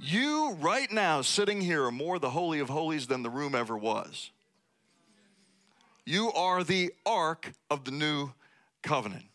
You, 0.00 0.56
right 0.60 0.90
now, 0.90 1.22
sitting 1.22 1.60
here, 1.60 1.84
are 1.84 1.92
more 1.92 2.18
the 2.18 2.30
Holy 2.30 2.58
of 2.58 2.68
Holies 2.68 3.06
than 3.06 3.22
the 3.22 3.30
room 3.30 3.54
ever 3.54 3.76
was. 3.76 4.30
You 6.04 6.32
are 6.32 6.64
the 6.64 6.92
ark 7.04 7.52
of 7.70 7.84
the 7.84 7.90
new 7.90 8.32
covenant. 8.82 9.26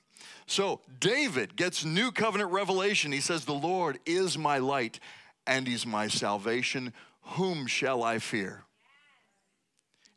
So 0.46 0.82
David 1.00 1.56
gets 1.56 1.86
new 1.86 2.12
covenant 2.12 2.52
revelation. 2.52 3.12
He 3.12 3.22
says, 3.22 3.46
The 3.46 3.54
Lord 3.54 4.00
is 4.06 4.38
my 4.38 4.58
light 4.58 5.00
and 5.48 5.68
he's 5.68 5.86
my 5.86 6.08
salvation. 6.08 6.94
Whom 7.22 7.68
shall 7.68 8.04
I 8.04 8.20
fear? 8.20 8.64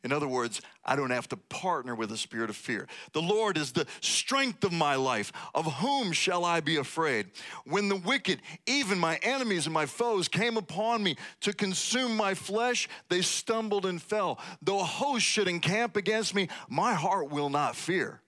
In 0.03 0.13
other 0.13 0.27
words, 0.27 0.61
I 0.85 0.95
don't 0.95 1.09
have 1.09 1.27
to 1.29 1.37
partner 1.37 1.93
with 1.93 2.11
a 2.11 2.17
spirit 2.17 2.49
of 2.49 2.55
fear. 2.55 2.87
The 3.11 3.21
Lord 3.21 3.57
is 3.57 3.71
the 3.73 3.87
strength 3.99 4.63
of 4.63 4.71
my 4.71 4.95
life. 4.95 5.33
Of 5.53 5.65
whom 5.65 6.13
shall 6.13 6.45
I 6.45 6.61
be 6.61 6.77
afraid? 6.77 7.27
When 7.65 7.89
the 7.89 7.97
wicked, 7.97 8.41
even 8.65 8.99
my 8.99 9.17
enemies 9.21 9.65
and 9.65 9.73
my 9.73 9.85
foes, 9.85 10.27
came 10.27 10.55
upon 10.55 11.03
me 11.03 11.17
to 11.41 11.51
consume 11.51 12.15
my 12.15 12.35
flesh, 12.35 12.87
they 13.09 13.21
stumbled 13.21 13.85
and 13.85 14.01
fell. 14.01 14.39
Though 14.61 14.79
a 14.79 14.85
host 14.85 15.25
should 15.25 15.47
encamp 15.47 15.97
against 15.97 16.33
me, 16.33 16.47
my 16.69 16.93
heart 16.93 17.29
will 17.29 17.49
not 17.49 17.75
fear. 17.75 18.21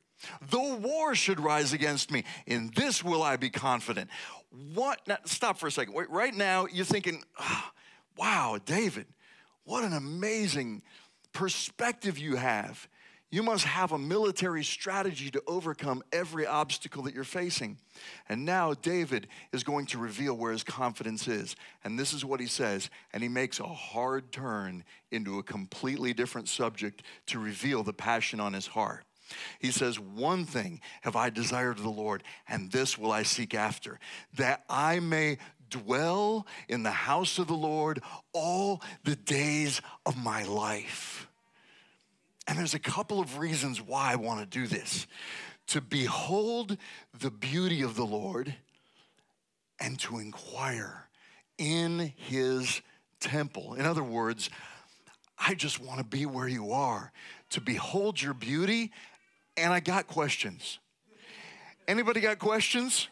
Though 0.49 0.75
war 0.75 1.15
should 1.15 1.39
rise 1.39 1.73
against 1.73 2.11
me, 2.11 2.23
in 2.45 2.71
this 2.75 3.03
will 3.03 3.23
I 3.23 3.37
be 3.37 3.49
confident. 3.49 4.09
What? 4.73 4.99
Now, 5.07 5.17
stop 5.25 5.57
for 5.57 5.67
a 5.67 5.71
second. 5.71 5.93
Wait, 5.93 6.09
right 6.09 6.33
now, 6.33 6.67
you're 6.71 6.85
thinking, 6.85 7.23
oh, 7.39 7.69
wow, 8.17 8.57
David, 8.65 9.05
what 9.63 9.83
an 9.83 9.93
amazing 9.93 10.81
perspective 11.33 12.17
you 12.17 12.35
have. 12.35 12.87
You 13.31 13.43
must 13.43 13.65
have 13.65 13.91
a 13.91 13.99
military 13.99 14.63
strategy 14.63 15.29
to 15.29 15.43
overcome 15.45 16.01
every 16.11 16.47
obstacle 16.47 17.03
that 17.03 17.13
you're 17.13 17.23
facing. 17.23 17.77
And 18.27 18.43
now 18.43 18.73
David 18.73 19.27
is 19.53 19.63
going 19.63 19.85
to 19.87 19.99
reveal 19.99 20.35
where 20.35 20.51
his 20.51 20.63
confidence 20.63 21.27
is. 21.27 21.55
And 21.83 21.99
this 21.99 22.11
is 22.11 22.25
what 22.25 22.39
he 22.39 22.47
says. 22.47 22.89
And 23.13 23.21
he 23.21 23.29
makes 23.29 23.59
a 23.59 23.67
hard 23.67 24.31
turn 24.31 24.83
into 25.11 25.37
a 25.37 25.43
completely 25.43 26.11
different 26.11 26.49
subject 26.49 27.03
to 27.27 27.37
reveal 27.37 27.83
the 27.83 27.93
passion 27.93 28.39
on 28.39 28.53
his 28.53 28.65
heart. 28.65 29.03
He 29.59 29.71
says, 29.71 29.99
One 29.99 30.45
thing 30.45 30.81
have 31.01 31.15
I 31.15 31.29
desired 31.29 31.77
of 31.77 31.83
the 31.83 31.89
Lord, 31.89 32.23
and 32.47 32.71
this 32.71 32.97
will 32.97 33.11
I 33.11 33.23
seek 33.23 33.53
after, 33.53 33.99
that 34.35 34.63
I 34.69 34.99
may 34.99 35.37
dwell 35.69 36.47
in 36.67 36.83
the 36.83 36.91
house 36.91 37.37
of 37.37 37.47
the 37.47 37.53
Lord 37.53 38.01
all 38.33 38.81
the 39.03 39.15
days 39.15 39.81
of 40.05 40.17
my 40.17 40.43
life. 40.43 41.27
And 42.47 42.57
there's 42.57 42.73
a 42.73 42.79
couple 42.79 43.19
of 43.19 43.37
reasons 43.37 43.79
why 43.79 44.11
I 44.11 44.15
want 44.15 44.39
to 44.39 44.59
do 44.59 44.65
this 44.65 45.05
to 45.67 45.81
behold 45.81 46.77
the 47.19 47.29
beauty 47.29 47.83
of 47.83 47.95
the 47.95 48.05
Lord 48.05 48.55
and 49.79 49.99
to 49.99 50.17
inquire 50.17 51.07
in 51.59 52.11
his 52.15 52.81
temple. 53.19 53.75
In 53.75 53.85
other 53.85 54.03
words, 54.03 54.49
I 55.37 55.53
just 55.53 55.79
want 55.79 55.99
to 55.99 56.03
be 56.03 56.25
where 56.25 56.47
you 56.47 56.71
are, 56.71 57.11
to 57.51 57.61
behold 57.61 58.21
your 58.21 58.33
beauty 58.33 58.91
and 59.59 59.73
I 59.73 59.79
got 59.79 60.07
questions. 60.07 60.79
Anybody 61.87 62.21
got 62.21 62.39
questions? 62.39 63.07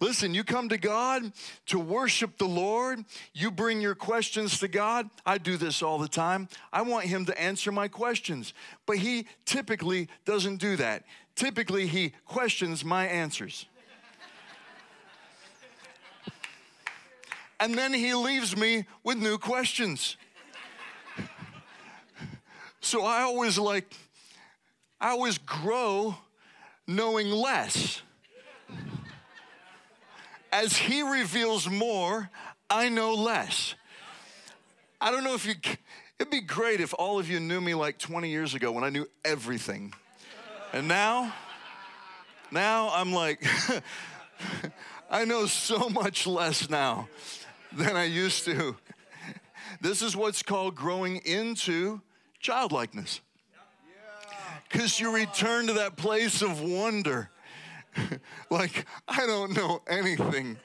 Listen, 0.00 0.32
you 0.32 0.44
come 0.44 0.68
to 0.68 0.78
God 0.78 1.32
to 1.66 1.78
worship 1.78 2.38
the 2.38 2.46
Lord. 2.46 3.04
You 3.34 3.50
bring 3.50 3.80
your 3.80 3.96
questions 3.96 4.60
to 4.60 4.68
God. 4.68 5.10
I 5.26 5.38
do 5.38 5.56
this 5.56 5.82
all 5.82 5.98
the 5.98 6.08
time. 6.08 6.48
I 6.72 6.82
want 6.82 7.06
Him 7.06 7.24
to 7.26 7.40
answer 7.40 7.72
my 7.72 7.88
questions, 7.88 8.54
but 8.86 8.98
He 8.98 9.26
typically 9.44 10.08
doesn't 10.24 10.58
do 10.58 10.76
that. 10.76 11.04
Typically, 11.34 11.88
He 11.88 12.12
questions 12.26 12.84
my 12.84 13.06
answers. 13.06 13.66
and 17.58 17.74
then 17.74 17.92
He 17.92 18.14
leaves 18.14 18.56
me 18.56 18.84
with 19.02 19.18
new 19.18 19.36
questions. 19.36 20.16
so 22.80 23.04
I 23.04 23.22
always 23.22 23.58
like, 23.58 23.92
I 25.00 25.10
always 25.10 25.38
grow 25.38 26.16
knowing 26.86 27.30
less. 27.30 28.02
As 30.52 30.76
He 30.76 31.02
reveals 31.02 31.68
more, 31.68 32.30
I 32.68 32.88
know 32.88 33.14
less. 33.14 33.74
I 35.00 35.10
don't 35.10 35.22
know 35.22 35.34
if 35.34 35.46
you, 35.46 35.54
it'd 36.18 36.30
be 36.30 36.40
great 36.40 36.80
if 36.80 36.92
all 36.98 37.18
of 37.18 37.30
you 37.30 37.38
knew 37.38 37.60
me 37.60 37.74
like 37.74 37.98
20 37.98 38.28
years 38.28 38.54
ago 38.54 38.72
when 38.72 38.82
I 38.82 38.90
knew 38.90 39.06
everything. 39.24 39.92
And 40.72 40.88
now, 40.88 41.32
now 42.50 42.90
I'm 42.92 43.12
like, 43.12 43.46
I 45.10 45.24
know 45.24 45.46
so 45.46 45.88
much 45.88 46.26
less 46.26 46.68
now 46.68 47.08
than 47.72 47.96
I 47.96 48.04
used 48.04 48.44
to. 48.46 48.76
This 49.80 50.02
is 50.02 50.16
what's 50.16 50.42
called 50.42 50.74
growing 50.74 51.18
into 51.18 52.00
childlikeness 52.40 53.20
because 54.68 55.00
you 55.00 55.14
return 55.14 55.66
to 55.68 55.74
that 55.74 55.96
place 55.96 56.42
of 56.42 56.60
wonder. 56.60 57.30
like, 58.50 58.86
I 59.06 59.26
don't 59.26 59.56
know 59.56 59.80
anything. 59.88 60.56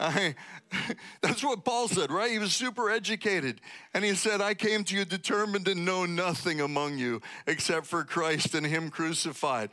I, 0.00 0.34
that's 1.22 1.42
what 1.42 1.64
Paul 1.64 1.88
said, 1.88 2.10
right? 2.10 2.30
He 2.30 2.38
was 2.38 2.54
super 2.54 2.90
educated. 2.90 3.60
And 3.94 4.04
he 4.04 4.14
said, 4.14 4.40
I 4.40 4.54
came 4.54 4.84
to 4.84 4.96
you 4.96 5.04
determined 5.04 5.64
to 5.66 5.74
know 5.74 6.06
nothing 6.06 6.60
among 6.60 6.98
you 6.98 7.20
except 7.46 7.86
for 7.86 8.04
Christ 8.04 8.54
and 8.54 8.66
Him 8.66 8.90
crucified. 8.90 9.70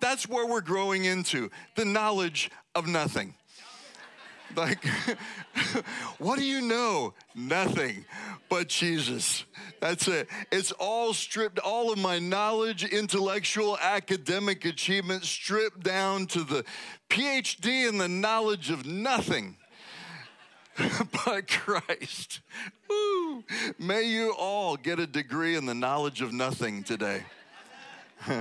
That's 0.00 0.28
where 0.28 0.46
we're 0.46 0.60
growing 0.60 1.04
into 1.04 1.50
the 1.74 1.84
knowledge 1.84 2.50
of 2.74 2.86
nothing. 2.86 3.34
Like, 4.56 4.84
what 6.18 6.38
do 6.38 6.44
you 6.44 6.62
know? 6.62 7.12
Nothing 7.34 8.04
but 8.48 8.68
Jesus. 8.68 9.44
That's 9.80 10.08
it. 10.08 10.28
It's 10.50 10.72
all 10.72 11.12
stripped, 11.12 11.58
all 11.58 11.92
of 11.92 11.98
my 11.98 12.18
knowledge, 12.18 12.84
intellectual, 12.84 13.76
academic 13.78 14.64
achievement 14.64 15.24
stripped 15.24 15.82
down 15.82 16.26
to 16.28 16.42
the 16.42 16.64
PhD 17.10 17.88
in 17.88 17.98
the 17.98 18.08
knowledge 18.08 18.70
of 18.70 18.86
nothing 18.86 19.56
but 21.24 21.48
Christ. 21.48 22.40
Woo. 22.88 23.44
May 23.78 24.04
you 24.04 24.34
all 24.38 24.76
get 24.76 24.98
a 24.98 25.06
degree 25.06 25.56
in 25.56 25.66
the 25.66 25.74
knowledge 25.74 26.22
of 26.22 26.32
nothing 26.32 26.82
today. 26.82 27.22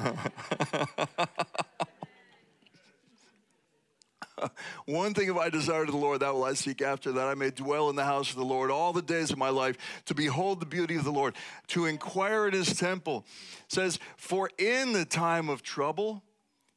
One 4.86 5.14
thing 5.14 5.28
have 5.28 5.38
I 5.38 5.50
desired 5.50 5.88
of 5.88 5.94
the 5.94 6.02
Lord, 6.02 6.20
that 6.20 6.34
will 6.34 6.44
I 6.44 6.54
seek 6.54 6.82
after, 6.82 7.12
that 7.14 7.28
I 7.28 7.36
may 7.36 7.50
dwell 7.50 7.90
in 7.90 7.96
the 7.96 8.06
house 8.06 8.30
of 8.30 8.36
the 8.36 8.46
Lord 8.46 8.72
all 8.72 8.94
the 8.94 9.02
days 9.02 9.32
of 9.32 9.38
my 9.38 9.50
life, 9.50 9.78
to 10.06 10.14
behold 10.14 10.60
the 10.60 10.66
beauty 10.66 10.96
of 10.96 11.04
the 11.04 11.12
Lord, 11.12 11.36
to 11.68 11.86
inquire 11.86 12.48
at 12.48 12.54
his 12.54 12.78
temple. 12.78 13.26
It 13.66 13.72
says, 13.72 14.00
For 14.18 14.50
in 14.58 14.94
the 14.94 15.06
time 15.06 15.50
of 15.50 15.64
trouble, 15.64 16.24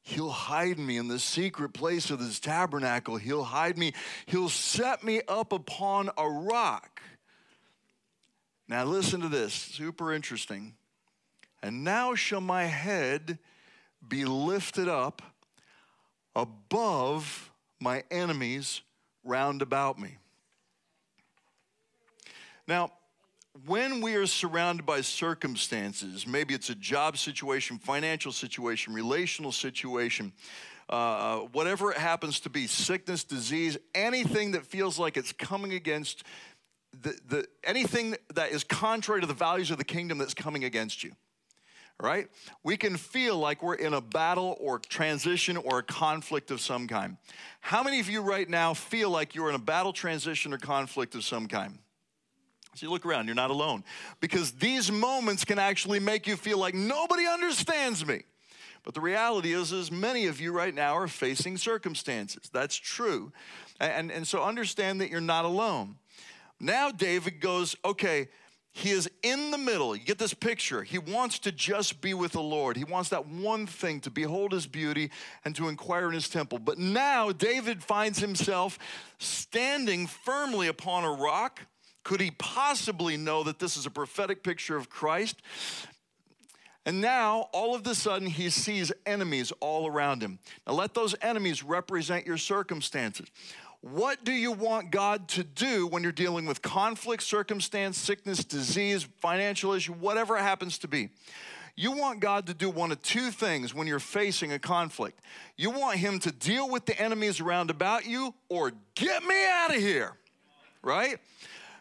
He'll 0.08 0.30
hide 0.30 0.78
me 0.78 0.96
in 0.96 1.08
the 1.08 1.18
secret 1.18 1.74
place 1.74 2.10
of 2.10 2.18
his 2.18 2.40
tabernacle. 2.40 3.18
He'll 3.18 3.44
hide 3.44 3.76
me. 3.76 3.92
He'll 4.24 4.48
set 4.48 5.04
me 5.04 5.20
up 5.28 5.52
upon 5.52 6.08
a 6.16 6.26
rock. 6.26 7.02
Now, 8.68 8.84
listen 8.84 9.20
to 9.20 9.28
this, 9.28 9.52
super 9.52 10.14
interesting. 10.14 10.76
And 11.62 11.84
now 11.84 12.14
shall 12.14 12.40
my 12.40 12.64
head 12.64 13.38
be 14.06 14.24
lifted 14.24 14.88
up 14.88 15.20
above 16.34 17.50
my 17.80 18.04
enemies 18.10 18.82
round 19.24 19.62
about 19.62 19.98
me. 19.98 20.16
Now, 22.66 22.92
when 23.66 24.00
we 24.00 24.14
are 24.14 24.26
surrounded 24.26 24.86
by 24.86 25.00
circumstances, 25.00 26.26
maybe 26.26 26.54
it's 26.54 26.70
a 26.70 26.74
job 26.74 27.16
situation, 27.16 27.78
financial 27.78 28.30
situation, 28.30 28.92
relational 28.92 29.52
situation, 29.52 30.32
uh, 30.88 31.38
whatever 31.52 31.90
it 31.90 31.98
happens 31.98 32.40
to 32.40 32.50
be 32.50 32.66
sickness, 32.66 33.24
disease, 33.24 33.76
anything 33.94 34.52
that 34.52 34.64
feels 34.64 34.98
like 34.98 35.16
it's 35.16 35.32
coming 35.32 35.72
against 35.72 36.24
the, 37.02 37.18
the, 37.28 37.46
anything 37.64 38.16
that 38.34 38.50
is 38.50 38.64
contrary 38.64 39.20
to 39.20 39.26
the 39.26 39.34
values 39.34 39.70
of 39.70 39.78
the 39.78 39.84
kingdom 39.84 40.18
that's 40.18 40.34
coming 40.34 40.64
against 40.64 41.04
you 41.04 41.12
right? 42.00 42.28
We 42.62 42.76
can 42.76 42.96
feel 42.96 43.38
like 43.38 43.62
we're 43.62 43.74
in 43.74 43.92
a 43.92 44.00
battle 44.00 44.56
or 44.60 44.78
transition 44.78 45.56
or 45.56 45.78
a 45.78 45.82
conflict 45.82 46.50
of 46.50 46.60
some 46.60 46.86
kind. 46.86 47.16
How 47.60 47.82
many 47.82 47.98
of 48.00 48.08
you 48.08 48.22
right 48.22 48.48
now 48.48 48.74
feel 48.74 49.10
like 49.10 49.34
you're 49.34 49.48
in 49.48 49.54
a 49.54 49.60
battle, 49.60 49.92
transition, 49.92 50.52
or 50.52 50.58
conflict 50.58 51.14
of 51.14 51.24
some 51.24 51.48
kind? 51.48 51.78
So 52.74 52.86
you 52.86 52.92
look 52.92 53.04
around, 53.04 53.26
you're 53.26 53.34
not 53.34 53.50
alone. 53.50 53.82
Because 54.20 54.52
these 54.52 54.92
moments 54.92 55.44
can 55.44 55.58
actually 55.58 55.98
make 55.98 56.28
you 56.28 56.36
feel 56.36 56.58
like 56.58 56.74
nobody 56.74 57.26
understands 57.26 58.06
me. 58.06 58.22
But 58.84 58.94
the 58.94 59.00
reality 59.00 59.52
is, 59.52 59.72
is 59.72 59.90
many 59.90 60.26
of 60.26 60.40
you 60.40 60.52
right 60.52 60.74
now 60.74 60.96
are 60.96 61.08
facing 61.08 61.56
circumstances. 61.56 62.48
That's 62.52 62.76
true. 62.76 63.32
And, 63.80 64.12
and 64.12 64.26
so 64.26 64.44
understand 64.44 65.00
that 65.00 65.10
you're 65.10 65.20
not 65.20 65.44
alone. 65.44 65.96
Now 66.60 66.90
David 66.90 67.40
goes, 67.40 67.76
okay, 67.84 68.28
he 68.78 68.90
is 68.90 69.10
in 69.22 69.50
the 69.50 69.58
middle. 69.58 69.96
You 69.96 70.04
get 70.04 70.18
this 70.18 70.34
picture. 70.34 70.84
He 70.84 70.98
wants 70.98 71.40
to 71.40 71.52
just 71.52 72.00
be 72.00 72.14
with 72.14 72.32
the 72.32 72.40
Lord. 72.40 72.76
He 72.76 72.84
wants 72.84 73.08
that 73.10 73.26
one 73.26 73.66
thing 73.66 74.00
to 74.00 74.10
behold 74.10 74.52
his 74.52 74.68
beauty 74.68 75.10
and 75.44 75.54
to 75.56 75.68
inquire 75.68 76.06
in 76.06 76.14
his 76.14 76.28
temple. 76.28 76.60
But 76.60 76.78
now 76.78 77.32
David 77.32 77.82
finds 77.82 78.20
himself 78.20 78.78
standing 79.18 80.06
firmly 80.06 80.68
upon 80.68 81.04
a 81.04 81.10
rock. 81.10 81.62
Could 82.04 82.20
he 82.20 82.30
possibly 82.30 83.16
know 83.16 83.42
that 83.42 83.58
this 83.58 83.76
is 83.76 83.84
a 83.84 83.90
prophetic 83.90 84.44
picture 84.44 84.76
of 84.76 84.88
Christ? 84.88 85.42
And 86.86 87.00
now, 87.00 87.48
all 87.52 87.74
of 87.74 87.86
a 87.86 87.94
sudden, 87.94 88.28
he 88.28 88.48
sees 88.48 88.92
enemies 89.04 89.52
all 89.60 89.86
around 89.86 90.22
him. 90.22 90.38
Now, 90.66 90.72
let 90.74 90.94
those 90.94 91.14
enemies 91.20 91.62
represent 91.62 92.26
your 92.26 92.38
circumstances. 92.38 93.26
What 93.80 94.24
do 94.24 94.32
you 94.32 94.52
want 94.52 94.90
God 94.90 95.28
to 95.28 95.44
do 95.44 95.86
when 95.86 96.02
you're 96.02 96.10
dealing 96.10 96.46
with 96.46 96.62
conflict, 96.62 97.22
circumstance, 97.22 97.96
sickness, 97.96 98.44
disease, 98.44 99.06
financial 99.20 99.72
issue, 99.72 99.92
whatever 99.92 100.36
it 100.36 100.42
happens 100.42 100.78
to 100.78 100.88
be? 100.88 101.10
You 101.76 101.92
want 101.92 102.18
God 102.18 102.48
to 102.48 102.54
do 102.54 102.70
one 102.70 102.90
of 102.90 103.00
two 103.02 103.30
things 103.30 103.72
when 103.72 103.86
you're 103.86 104.00
facing 104.00 104.52
a 104.52 104.58
conflict. 104.58 105.20
You 105.56 105.70
want 105.70 105.98
Him 105.98 106.18
to 106.20 106.32
deal 106.32 106.68
with 106.68 106.86
the 106.86 107.00
enemies 107.00 107.38
around 107.38 107.70
about 107.70 108.04
you 108.04 108.34
or 108.48 108.72
get 108.96 109.22
me 109.22 109.46
out 109.48 109.70
of 109.70 109.80
here, 109.80 110.16
right? 110.82 111.18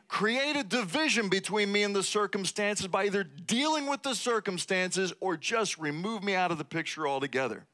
Create 0.08 0.56
a 0.56 0.64
division 0.64 1.30
between 1.30 1.72
me 1.72 1.82
and 1.82 1.96
the 1.96 2.04
circumstances 2.04 2.86
by 2.86 3.06
either 3.06 3.24
dealing 3.24 3.88
with 3.88 4.04
the 4.04 4.14
circumstances 4.14 5.14
or 5.20 5.36
just 5.36 5.80
remove 5.80 6.24
me 6.24 6.36
out 6.36 6.52
of 6.52 6.60
the 6.60 6.64
picture 6.64 7.08
altogether. 7.08 7.66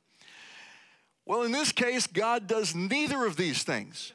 Well, 1.26 1.44
in 1.44 1.52
this 1.52 1.72
case, 1.72 2.08
God 2.08 2.48
does 2.48 2.76
neither 2.76 3.26
of 3.26 3.38
these 3.38 3.64
things. 3.64 4.14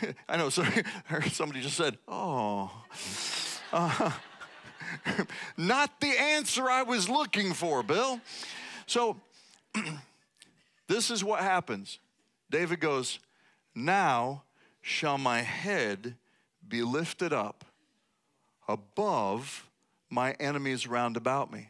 I 0.28 0.36
know, 0.36 0.50
sorry, 0.50 0.84
somebody 1.30 1.60
just 1.60 1.76
said, 1.76 1.98
oh. 2.06 2.70
Uh, 3.72 4.10
not 5.56 6.00
the 6.00 6.20
answer 6.20 6.68
I 6.68 6.82
was 6.82 7.08
looking 7.08 7.52
for, 7.52 7.82
Bill. 7.82 8.20
So, 8.86 9.16
this 10.88 11.10
is 11.10 11.22
what 11.22 11.40
happens. 11.40 11.98
David 12.50 12.80
goes, 12.80 13.20
Now 13.74 14.42
shall 14.80 15.18
my 15.18 15.42
head 15.42 16.16
be 16.66 16.82
lifted 16.82 17.32
up 17.32 17.64
above 18.68 19.68
my 20.08 20.32
enemies 20.40 20.86
round 20.86 21.16
about 21.16 21.52
me. 21.52 21.69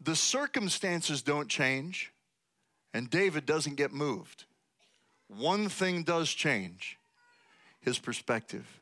The 0.00 0.16
circumstances 0.16 1.22
don't 1.22 1.48
change, 1.48 2.12
and 2.94 3.10
David 3.10 3.46
doesn't 3.46 3.76
get 3.76 3.92
moved. 3.92 4.44
One 5.28 5.68
thing 5.68 6.02
does 6.02 6.30
change 6.30 6.98
his 7.80 7.98
perspective. 7.98 8.80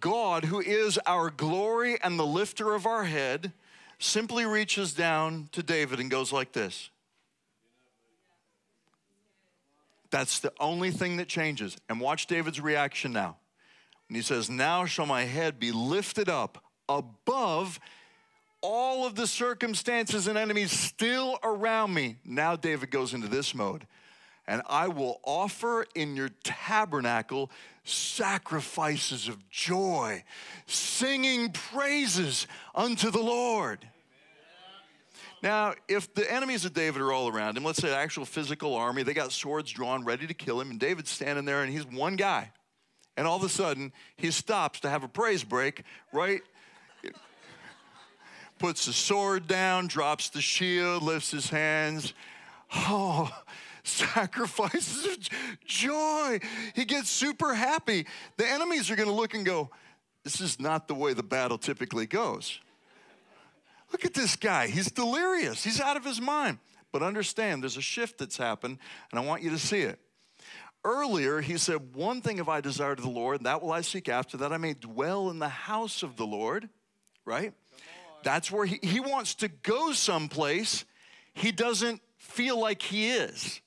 God, 0.00 0.44
who 0.46 0.60
is 0.60 0.98
our 1.06 1.30
glory 1.30 1.98
and 2.02 2.18
the 2.18 2.26
lifter 2.26 2.74
of 2.74 2.86
our 2.86 3.04
head, 3.04 3.52
simply 3.98 4.46
reaches 4.46 4.94
down 4.94 5.48
to 5.52 5.62
David 5.62 6.00
and 6.00 6.10
goes 6.10 6.32
like 6.32 6.52
this. 6.52 6.90
That's 10.10 10.40
the 10.40 10.52
only 10.58 10.90
thing 10.90 11.18
that 11.18 11.28
changes. 11.28 11.76
And 11.88 12.00
watch 12.00 12.26
David's 12.26 12.60
reaction 12.60 13.12
now. 13.12 13.36
And 14.08 14.16
he 14.16 14.22
says, 14.22 14.50
Now 14.50 14.86
shall 14.86 15.06
my 15.06 15.24
head 15.24 15.60
be 15.60 15.70
lifted 15.70 16.28
up 16.28 16.64
above 16.88 17.78
all 18.62 19.06
of 19.06 19.14
the 19.14 19.26
circumstances 19.26 20.26
and 20.26 20.36
enemies 20.36 20.70
still 20.70 21.38
around 21.42 21.94
me. 21.94 22.16
Now 22.24 22.56
David 22.56 22.90
goes 22.90 23.14
into 23.14 23.28
this 23.28 23.54
mode. 23.54 23.86
And 24.46 24.62
I 24.68 24.88
will 24.88 25.20
offer 25.22 25.86
in 25.94 26.16
your 26.16 26.30
tabernacle 26.42 27.50
sacrifices 27.84 29.28
of 29.28 29.48
joy, 29.48 30.24
singing 30.66 31.52
praises 31.52 32.46
unto 32.74 33.10
the 33.10 33.20
Lord. 33.20 33.86
Now, 35.42 35.74
if 35.88 36.12
the 36.14 36.30
enemies 36.30 36.64
of 36.64 36.74
David 36.74 37.00
are 37.00 37.12
all 37.12 37.28
around 37.28 37.56
him, 37.56 37.64
let's 37.64 37.80
say 37.80 37.94
actual 37.94 38.24
physical 38.24 38.74
army, 38.74 39.02
they 39.02 39.14
got 39.14 39.32
swords 39.32 39.70
drawn, 39.70 40.04
ready 40.04 40.26
to 40.26 40.34
kill 40.34 40.60
him, 40.60 40.70
and 40.70 40.80
David's 40.80 41.10
standing 41.10 41.44
there 41.44 41.62
and 41.62 41.72
he's 41.72 41.86
one 41.86 42.16
guy. 42.16 42.50
And 43.16 43.26
all 43.26 43.36
of 43.36 43.44
a 43.44 43.48
sudden, 43.48 43.92
he 44.16 44.30
stops 44.30 44.80
to 44.80 44.90
have 44.90 45.04
a 45.04 45.08
praise 45.08 45.44
break 45.44 45.82
right 46.12 46.42
puts 48.60 48.86
the 48.86 48.92
sword 48.92 49.48
down, 49.48 49.88
drops 49.88 50.28
the 50.28 50.40
shield, 50.40 51.02
lifts 51.02 51.32
his 51.32 51.50
hands. 51.50 52.12
Oh, 52.76 53.28
sacrifices 53.82 55.06
of 55.06 55.18
joy. 55.64 56.38
He 56.74 56.84
gets 56.84 57.10
super 57.10 57.54
happy. 57.54 58.06
The 58.36 58.46
enemies 58.46 58.90
are 58.90 58.96
going 58.96 59.08
to 59.08 59.14
look 59.14 59.34
and 59.34 59.44
go, 59.44 59.70
This 60.22 60.40
is 60.40 60.60
not 60.60 60.86
the 60.86 60.94
way 60.94 61.14
the 61.14 61.24
battle 61.24 61.58
typically 61.58 62.06
goes. 62.06 62.60
Look 63.90 64.04
at 64.04 64.14
this 64.14 64.36
guy. 64.36 64.68
He's 64.68 64.92
delirious, 64.92 65.64
he's 65.64 65.80
out 65.80 65.96
of 65.96 66.04
his 66.04 66.20
mind. 66.20 66.58
But 66.92 67.02
understand, 67.02 67.62
there's 67.62 67.76
a 67.76 67.82
shift 67.82 68.18
that's 68.18 68.36
happened, 68.36 68.78
and 69.10 69.20
I 69.20 69.24
want 69.24 69.42
you 69.42 69.50
to 69.50 69.58
see 69.58 69.80
it. 69.80 69.98
Earlier, 70.84 71.40
he 71.40 71.56
said, 71.56 71.94
One 71.94 72.20
thing 72.20 72.38
have 72.38 72.48
I 72.48 72.60
desired 72.60 72.98
of 72.98 73.04
the 73.04 73.10
Lord, 73.10 73.44
that 73.44 73.62
will 73.62 73.72
I 73.72 73.80
seek 73.80 74.08
after, 74.08 74.36
that 74.38 74.52
I 74.52 74.58
may 74.58 74.74
dwell 74.74 75.30
in 75.30 75.38
the 75.38 75.48
house 75.48 76.02
of 76.02 76.16
the 76.16 76.26
Lord, 76.26 76.68
right? 77.24 77.54
That's 78.22 78.50
where 78.50 78.66
he, 78.66 78.78
he 78.82 79.00
wants 79.00 79.34
to 79.36 79.48
go 79.48 79.92
someplace 79.92 80.84
he 81.32 81.52
doesn't 81.52 82.02
feel 82.18 82.58
like 82.58 82.82
he 82.82 83.10
is. 83.10 83.60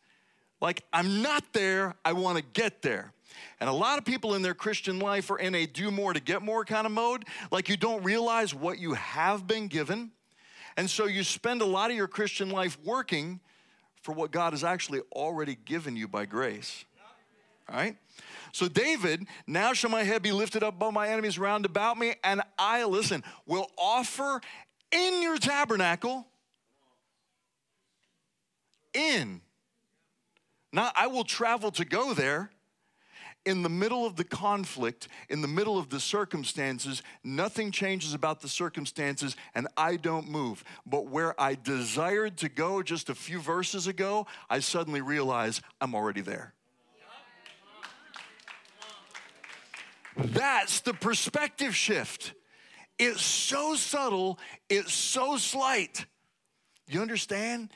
Like, 0.62 0.84
I'm 0.94 1.22
not 1.22 1.44
there, 1.54 1.96
I 2.06 2.14
want 2.14 2.38
to 2.38 2.44
get 2.44 2.82
there. 2.82 3.12
And 3.60 3.70
a 3.70 3.74
lot 3.74 3.98
of 3.98 4.06
people 4.06 4.36
in 4.36 4.42
their 4.42 4.54
Christian 4.54 5.00
life 5.00 5.32
are 5.32 5.40
in 5.40 5.56
a 5.56 5.66
do 5.66 5.92
more 5.92 6.14
to 6.14 6.20
get 6.20 6.42
more 6.42 6.64
kind 6.66 6.86
of 6.86 6.92
mode. 6.92 7.26
Like, 7.52 7.70
you 7.70 7.78
don't 7.78 8.04
realize 8.04 8.54
what 8.54 8.80
you 8.80 8.94
have 8.94 9.48
been 9.48 9.68
given. 9.68 10.12
And 10.78 10.90
so 10.90 11.06
you 11.06 11.24
spend 11.24 11.62
a 11.62 11.66
lot 11.66 11.92
of 11.92 11.98
your 11.98 12.08
Christian 12.08 12.50
life 12.50 12.78
working 12.84 13.40
for 14.02 14.14
what 14.14 14.32
God 14.32 14.54
has 14.54 14.64
actually 14.64 15.02
already 15.12 15.58
given 15.66 15.96
you 15.96 16.08
by 16.08 16.26
grace. 16.26 16.86
All 17.70 17.76
right? 17.76 17.96
So, 18.54 18.68
David, 18.68 19.26
now 19.48 19.74
shall 19.74 19.90
my 19.90 20.04
head 20.04 20.22
be 20.22 20.32
lifted 20.32 20.62
up 20.62 20.76
above 20.76 20.94
my 20.94 21.10
enemies 21.10 21.40
round 21.40 21.66
about 21.66 21.98
me, 21.98 22.14
and 22.24 22.40
I, 22.58 22.86
listen, 22.86 23.24
will 23.48 23.68
offer 23.80 24.42
in 24.92 25.24
your 25.24 25.40
tabernacle, 25.40 26.28
in. 28.94 29.42
Not 30.72 30.94
I 30.96 31.08
will 31.08 31.24
travel 31.24 31.72
to 31.72 31.84
go 31.84 32.14
there. 32.14 32.52
In 33.46 33.64
the 33.64 33.70
middle 33.70 34.06
of 34.06 34.16
the 34.16 34.24
conflict, 34.24 35.08
in 35.30 35.42
the 35.42 35.48
middle 35.48 35.78
of 35.80 35.90
the 35.90 36.00
circumstances, 36.00 37.02
nothing 37.24 37.72
changes 37.72 38.14
about 38.14 38.40
the 38.40 38.48
circumstances, 38.48 39.36
and 39.56 39.68
I 39.76 39.98
don't 39.98 40.30
move. 40.30 40.64
But 40.86 41.08
where 41.08 41.40
I 41.42 41.56
desired 41.56 42.38
to 42.38 42.50
go 42.50 42.84
just 42.84 43.10
a 43.10 43.16
few 43.16 43.40
verses 43.40 43.88
ago, 43.88 44.28
I 44.50 44.60
suddenly 44.60 45.02
realize 45.02 45.60
I'm 45.82 45.94
already 45.96 46.22
there. 46.22 46.54
That's 50.18 50.82
the 50.82 50.94
perspective 50.94 51.76
shift. 51.76 52.34
It's 53.00 53.22
so 53.22 53.76
subtle, 53.76 54.40
it's 54.70 54.94
so 54.94 55.38
slight. 55.38 56.06
You 56.88 57.02
understand? 57.02 57.72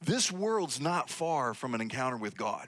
This 0.00 0.30
world's 0.30 0.80
not 0.80 1.08
far 1.08 1.54
from 1.54 1.74
an 1.74 1.80
encounter 1.80 2.16
with 2.16 2.36
God. 2.36 2.66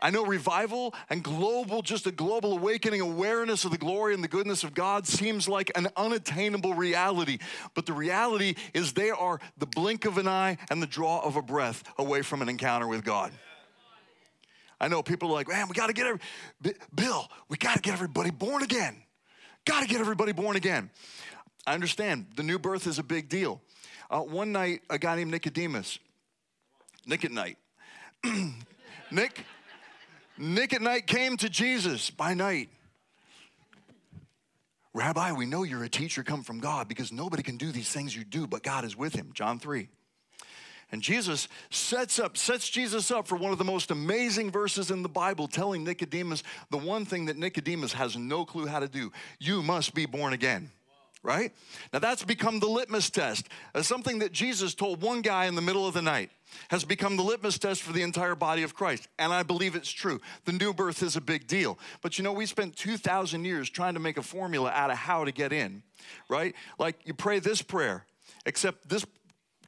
I 0.00 0.10
know 0.10 0.24
revival 0.24 0.94
and 1.10 1.24
global, 1.24 1.82
just 1.82 2.06
a 2.06 2.12
global 2.12 2.52
awakening 2.52 3.00
awareness 3.00 3.64
of 3.64 3.72
the 3.72 3.78
glory 3.78 4.14
and 4.14 4.22
the 4.22 4.28
goodness 4.28 4.62
of 4.62 4.72
God 4.72 5.08
seems 5.08 5.48
like 5.48 5.72
an 5.74 5.88
unattainable 5.96 6.74
reality. 6.74 7.38
But 7.74 7.86
the 7.86 7.92
reality 7.92 8.54
is 8.74 8.92
they 8.92 9.10
are 9.10 9.40
the 9.56 9.66
blink 9.66 10.04
of 10.04 10.16
an 10.16 10.28
eye 10.28 10.58
and 10.70 10.80
the 10.80 10.86
draw 10.86 11.20
of 11.20 11.34
a 11.34 11.42
breath 11.42 11.82
away 11.98 12.22
from 12.22 12.42
an 12.42 12.48
encounter 12.48 12.86
with 12.86 13.04
God. 13.04 13.32
I 14.80 14.88
know 14.88 15.02
people 15.02 15.30
are 15.30 15.32
like, 15.32 15.48
man, 15.48 15.68
we 15.68 15.74
got 15.74 15.88
to 15.88 15.92
get 15.92 16.06
every, 16.06 16.20
Bill, 16.94 17.28
we 17.48 17.56
got 17.56 17.76
to 17.76 17.80
get 17.80 17.94
everybody 17.94 18.30
born 18.30 18.62
again. 18.62 18.96
Got 19.64 19.82
to 19.82 19.88
get 19.88 20.00
everybody 20.00 20.32
born 20.32 20.56
again. 20.56 20.90
I 21.66 21.74
understand 21.74 22.26
the 22.36 22.42
new 22.42 22.58
birth 22.58 22.86
is 22.86 22.98
a 22.98 23.02
big 23.02 23.28
deal. 23.28 23.60
Uh, 24.10 24.20
one 24.20 24.52
night, 24.52 24.82
a 24.88 24.98
guy 24.98 25.16
named 25.16 25.30
Nicodemus, 25.30 25.98
Nick 27.06 27.24
at 27.24 27.32
night, 27.32 27.58
Nick, 29.10 29.44
Nick 30.38 30.72
at 30.72 30.80
night 30.80 31.06
came 31.06 31.36
to 31.36 31.48
Jesus 31.48 32.10
by 32.10 32.32
night. 32.34 32.70
Rabbi, 34.94 35.32
we 35.32 35.44
know 35.44 35.64
you're 35.64 35.84
a 35.84 35.88
teacher 35.88 36.22
come 36.22 36.42
from 36.42 36.60
God 36.60 36.88
because 36.88 37.12
nobody 37.12 37.42
can 37.42 37.56
do 37.56 37.70
these 37.70 37.90
things 37.90 38.16
you 38.16 38.24
do, 38.24 38.46
but 38.46 38.62
God 38.62 38.84
is 38.84 38.96
with 38.96 39.14
him. 39.14 39.30
John 39.34 39.58
3. 39.58 39.88
And 40.90 41.02
Jesus 41.02 41.48
sets 41.70 42.18
up, 42.18 42.36
sets 42.36 42.68
Jesus 42.68 43.10
up 43.10 43.28
for 43.28 43.36
one 43.36 43.52
of 43.52 43.58
the 43.58 43.64
most 43.64 43.90
amazing 43.90 44.50
verses 44.50 44.90
in 44.90 45.02
the 45.02 45.08
Bible, 45.08 45.46
telling 45.46 45.84
Nicodemus 45.84 46.42
the 46.70 46.78
one 46.78 47.04
thing 47.04 47.26
that 47.26 47.36
Nicodemus 47.36 47.92
has 47.92 48.16
no 48.16 48.44
clue 48.44 48.66
how 48.66 48.80
to 48.80 48.88
do. 48.88 49.12
You 49.38 49.62
must 49.62 49.94
be 49.94 50.06
born 50.06 50.32
again 50.32 50.70
right? 51.22 51.52
Now 51.92 51.98
that's 51.98 52.24
become 52.24 52.60
the 52.60 52.68
litmus 52.68 53.10
test. 53.10 53.48
As 53.74 53.86
something 53.86 54.20
that 54.20 54.32
Jesus 54.32 54.74
told 54.74 55.02
one 55.02 55.20
guy 55.20 55.46
in 55.46 55.54
the 55.54 55.62
middle 55.62 55.86
of 55.86 55.94
the 55.94 56.02
night 56.02 56.30
has 56.68 56.84
become 56.84 57.16
the 57.16 57.22
litmus 57.22 57.58
test 57.58 57.82
for 57.82 57.92
the 57.92 58.02
entire 58.02 58.34
body 58.34 58.62
of 58.62 58.74
Christ. 58.74 59.08
And 59.18 59.32
I 59.32 59.42
believe 59.42 59.74
it's 59.74 59.90
true. 59.90 60.20
The 60.44 60.52
new 60.52 60.72
birth 60.72 61.02
is 61.02 61.16
a 61.16 61.20
big 61.20 61.46
deal. 61.46 61.78
But 62.02 62.18
you 62.18 62.24
know, 62.24 62.32
we 62.32 62.46
spent 62.46 62.76
2,000 62.76 63.44
years 63.44 63.68
trying 63.68 63.94
to 63.94 64.00
make 64.00 64.16
a 64.16 64.22
formula 64.22 64.70
out 64.70 64.90
of 64.90 64.96
how 64.96 65.24
to 65.24 65.32
get 65.32 65.52
in, 65.52 65.82
right? 66.28 66.54
Like 66.78 66.96
you 67.04 67.14
pray 67.14 67.40
this 67.40 67.62
prayer, 67.62 68.06
except 68.46 68.88
this 68.88 69.04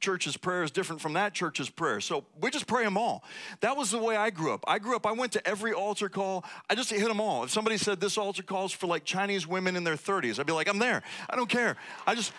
church's 0.01 0.35
prayer 0.35 0.63
is 0.63 0.71
different 0.71 1.01
from 1.01 1.13
that 1.13 1.33
church's 1.33 1.69
prayer. 1.69 2.01
So 2.01 2.25
we 2.39 2.49
just 2.49 2.67
pray 2.67 2.83
them 2.83 2.97
all. 2.97 3.23
That 3.61 3.77
was 3.77 3.91
the 3.91 3.97
way 3.97 4.17
I 4.17 4.29
grew 4.29 4.53
up. 4.53 4.63
I 4.67 4.79
grew 4.79 4.95
up, 4.95 5.05
I 5.05 5.13
went 5.13 5.31
to 5.33 5.47
every 5.47 5.71
altar 5.71 6.09
call. 6.09 6.43
I 6.69 6.75
just 6.75 6.89
hit 6.89 7.07
them 7.07 7.21
all. 7.21 7.43
If 7.43 7.51
somebody 7.51 7.77
said 7.77 8.01
this 8.01 8.17
altar 8.17 8.43
calls 8.43 8.71
for 8.71 8.87
like 8.87 9.05
Chinese 9.05 9.47
women 9.47 9.75
in 9.75 9.83
their 9.83 9.95
30s, 9.95 10.39
I'd 10.39 10.45
be 10.45 10.53
like, 10.53 10.67
I'm 10.67 10.79
there. 10.79 11.03
I 11.29 11.35
don't 11.35 11.49
care. 11.49 11.77
I 12.05 12.15
just, 12.15 12.33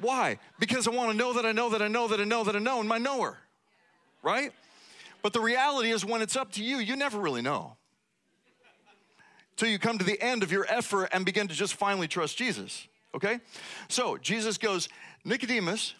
why? 0.00 0.38
Because 0.58 0.88
I 0.88 0.92
want 0.92 1.10
to 1.10 1.16
know 1.16 1.34
that 1.34 1.44
I 1.44 1.52
know 1.52 1.68
that 1.70 1.82
I 1.82 1.88
know 1.88 2.08
that 2.08 2.20
I 2.20 2.24
know 2.24 2.44
that 2.44 2.56
I 2.56 2.60
know, 2.60 2.80
and 2.80 2.88
my 2.88 2.98
knower, 2.98 3.36
right? 4.22 4.52
But 5.22 5.32
the 5.32 5.40
reality 5.40 5.90
is, 5.90 6.04
when 6.04 6.22
it's 6.22 6.36
up 6.36 6.52
to 6.52 6.64
you, 6.64 6.78
you 6.78 6.96
never 6.96 7.18
really 7.18 7.42
know. 7.42 7.76
Till 9.56 9.68
you 9.68 9.78
come 9.78 9.98
to 9.98 10.04
the 10.04 10.20
end 10.22 10.42
of 10.42 10.50
your 10.50 10.64
effort 10.70 11.10
and 11.12 11.26
begin 11.26 11.48
to 11.48 11.54
just 11.54 11.74
finally 11.74 12.08
trust 12.08 12.38
Jesus, 12.38 12.88
okay? 13.14 13.40
So 13.88 14.16
Jesus 14.16 14.56
goes, 14.56 14.88
Nicodemus, 15.22 15.94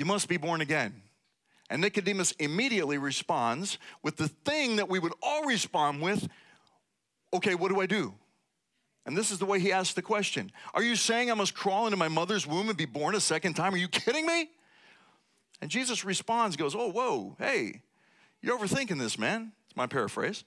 you 0.00 0.06
must 0.06 0.28
be 0.28 0.38
born 0.38 0.62
again. 0.62 1.02
And 1.68 1.82
Nicodemus 1.82 2.32
immediately 2.32 2.96
responds 2.96 3.76
with 4.02 4.16
the 4.16 4.28
thing 4.28 4.76
that 4.76 4.88
we 4.88 4.98
would 4.98 5.12
all 5.22 5.44
respond 5.44 6.00
with 6.00 6.26
okay, 7.34 7.54
what 7.54 7.68
do 7.68 7.80
I 7.80 7.86
do? 7.86 8.14
And 9.06 9.16
this 9.16 9.30
is 9.30 9.38
the 9.38 9.44
way 9.44 9.60
he 9.60 9.70
asks 9.70 9.92
the 9.92 10.00
question 10.00 10.52
Are 10.72 10.82
you 10.82 10.96
saying 10.96 11.30
I 11.30 11.34
must 11.34 11.54
crawl 11.54 11.86
into 11.86 11.98
my 11.98 12.08
mother's 12.08 12.46
womb 12.46 12.70
and 12.70 12.78
be 12.78 12.86
born 12.86 13.14
a 13.14 13.20
second 13.20 13.54
time? 13.54 13.74
Are 13.74 13.76
you 13.76 13.88
kidding 13.88 14.24
me? 14.24 14.48
And 15.60 15.70
Jesus 15.70 16.02
responds, 16.02 16.56
goes, 16.56 16.74
Oh, 16.74 16.90
whoa, 16.90 17.36
hey, 17.38 17.82
you're 18.40 18.58
overthinking 18.58 18.98
this, 18.98 19.18
man. 19.18 19.52
It's 19.66 19.76
my 19.76 19.86
paraphrase. 19.86 20.44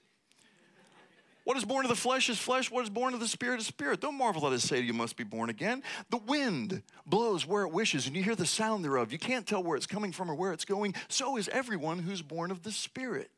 What 1.44 1.58
is 1.58 1.64
born 1.64 1.84
of 1.84 1.90
the 1.90 1.96
flesh 1.96 2.30
is 2.30 2.38
flesh. 2.38 2.70
What 2.70 2.84
is 2.84 2.90
born 2.90 3.12
of 3.12 3.20
the 3.20 3.28
spirit 3.28 3.60
is 3.60 3.66
spirit. 3.66 4.00
Don't 4.00 4.16
marvel 4.16 4.46
at 4.46 4.52
us 4.54 4.62
say 4.62 4.80
you 4.80 4.94
must 4.94 5.16
be 5.16 5.24
born 5.24 5.50
again. 5.50 5.82
The 6.08 6.16
wind 6.16 6.82
blows 7.06 7.46
where 7.46 7.64
it 7.64 7.72
wishes, 7.72 8.06
and 8.06 8.16
you 8.16 8.22
hear 8.22 8.34
the 8.34 8.46
sound 8.46 8.82
thereof. 8.84 9.12
You 9.12 9.18
can't 9.18 9.46
tell 9.46 9.62
where 9.62 9.76
it's 9.76 9.86
coming 9.86 10.10
from 10.10 10.30
or 10.30 10.34
where 10.34 10.52
it's 10.52 10.64
going. 10.64 10.94
So 11.08 11.36
is 11.36 11.48
everyone 11.48 11.98
who's 11.98 12.22
born 12.22 12.50
of 12.50 12.62
the 12.62 12.72
spirit. 12.72 13.30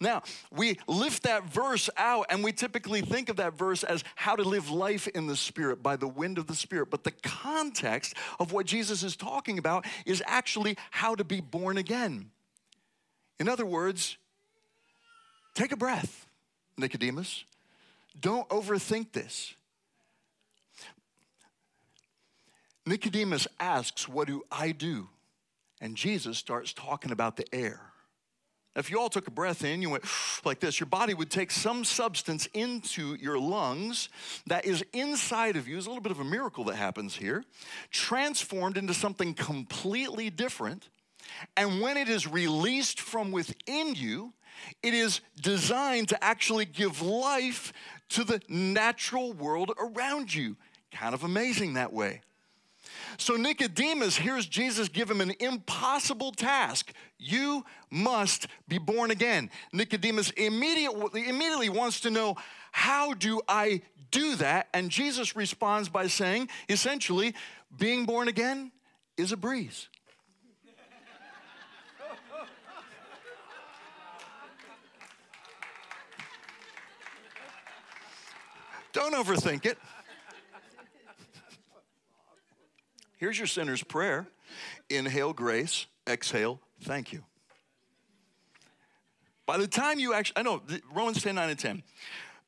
Now, 0.00 0.22
we 0.50 0.78
lift 0.88 1.22
that 1.22 1.44
verse 1.44 1.88
out 1.96 2.26
and 2.30 2.42
we 2.42 2.52
typically 2.52 3.00
think 3.00 3.28
of 3.28 3.36
that 3.36 3.54
verse 3.54 3.84
as 3.84 4.02
how 4.16 4.34
to 4.34 4.42
live 4.42 4.70
life 4.70 5.06
in 5.06 5.28
the 5.28 5.36
Spirit 5.36 5.82
by 5.82 5.94
the 5.94 6.08
wind 6.08 6.36
of 6.36 6.48
the 6.48 6.54
Spirit. 6.54 6.90
But 6.90 7.04
the 7.04 7.12
context 7.22 8.14
of 8.40 8.52
what 8.52 8.66
Jesus 8.66 9.04
is 9.04 9.14
talking 9.14 9.58
about 9.58 9.86
is 10.04 10.22
actually 10.26 10.76
how 10.90 11.14
to 11.14 11.22
be 11.22 11.40
born 11.40 11.78
again. 11.78 12.30
In 13.38 13.48
other 13.48 13.64
words, 13.64 14.18
take 15.54 15.70
a 15.70 15.76
breath 15.76 16.26
Nicodemus. 16.82 17.44
Don't 18.20 18.48
overthink 18.50 19.12
this. 19.12 19.54
Nicodemus 22.84 23.46
asks, 23.58 24.08
What 24.08 24.26
do 24.26 24.42
I 24.50 24.72
do? 24.72 25.08
And 25.80 25.96
Jesus 25.96 26.38
starts 26.38 26.72
talking 26.72 27.10
about 27.10 27.36
the 27.36 27.46
air. 27.54 27.80
If 28.74 28.90
you 28.90 28.98
all 28.98 29.10
took 29.10 29.26
a 29.28 29.30
breath 29.30 29.64
in, 29.64 29.82
you 29.82 29.90
went 29.90 30.04
like 30.44 30.60
this, 30.60 30.80
your 30.80 30.86
body 30.86 31.14
would 31.14 31.30
take 31.30 31.50
some 31.50 31.84
substance 31.84 32.46
into 32.54 33.14
your 33.14 33.38
lungs 33.38 34.08
that 34.46 34.64
is 34.64 34.84
inside 34.92 35.56
of 35.56 35.68
you. 35.68 35.76
It's 35.76 35.86
a 35.86 35.90
little 35.90 36.02
bit 36.02 36.12
of 36.12 36.20
a 36.20 36.24
miracle 36.24 36.64
that 36.64 36.76
happens 36.76 37.16
here, 37.16 37.44
transformed 37.90 38.76
into 38.76 38.94
something 38.94 39.34
completely 39.34 40.30
different. 40.30 40.88
And 41.56 41.80
when 41.80 41.96
it 41.96 42.08
is 42.08 42.26
released 42.26 43.00
from 43.00 43.32
within 43.32 43.94
you, 43.94 44.32
it 44.82 44.94
is 44.94 45.20
designed 45.40 46.08
to 46.08 46.24
actually 46.24 46.64
give 46.64 47.02
life 47.02 47.72
to 48.10 48.24
the 48.24 48.40
natural 48.48 49.32
world 49.32 49.72
around 49.78 50.34
you. 50.34 50.56
Kind 50.92 51.14
of 51.14 51.24
amazing 51.24 51.74
that 51.74 51.92
way. 51.92 52.20
So 53.18 53.36
Nicodemus 53.36 54.16
hears 54.16 54.46
Jesus 54.46 54.88
give 54.88 55.10
him 55.10 55.20
an 55.20 55.32
impossible 55.40 56.32
task. 56.32 56.92
You 57.18 57.64
must 57.90 58.46
be 58.68 58.78
born 58.78 59.10
again. 59.10 59.50
Nicodemus 59.72 60.30
immediately, 60.30 61.28
immediately 61.28 61.68
wants 61.68 62.00
to 62.00 62.10
know, 62.10 62.36
how 62.70 63.14
do 63.14 63.40
I 63.48 63.82
do 64.10 64.36
that? 64.36 64.68
And 64.74 64.90
Jesus 64.90 65.36
responds 65.36 65.88
by 65.88 66.06
saying, 66.06 66.48
essentially, 66.68 67.34
being 67.76 68.04
born 68.06 68.28
again 68.28 68.72
is 69.16 69.32
a 69.32 69.36
breeze. 69.36 69.88
Don't 78.92 79.14
overthink 79.14 79.66
it. 79.66 79.78
Here's 83.16 83.38
your 83.38 83.46
sinner's 83.46 83.82
prayer 83.82 84.26
inhale 84.90 85.32
grace, 85.32 85.86
exhale 86.08 86.60
thank 86.82 87.12
you. 87.12 87.24
By 89.46 89.58
the 89.58 89.66
time 89.66 89.98
you 89.98 90.14
actually, 90.14 90.38
I 90.38 90.42
know, 90.42 90.62
Romans 90.92 91.22
10 91.22 91.34
9 91.34 91.50
and 91.50 91.58
10. 91.58 91.82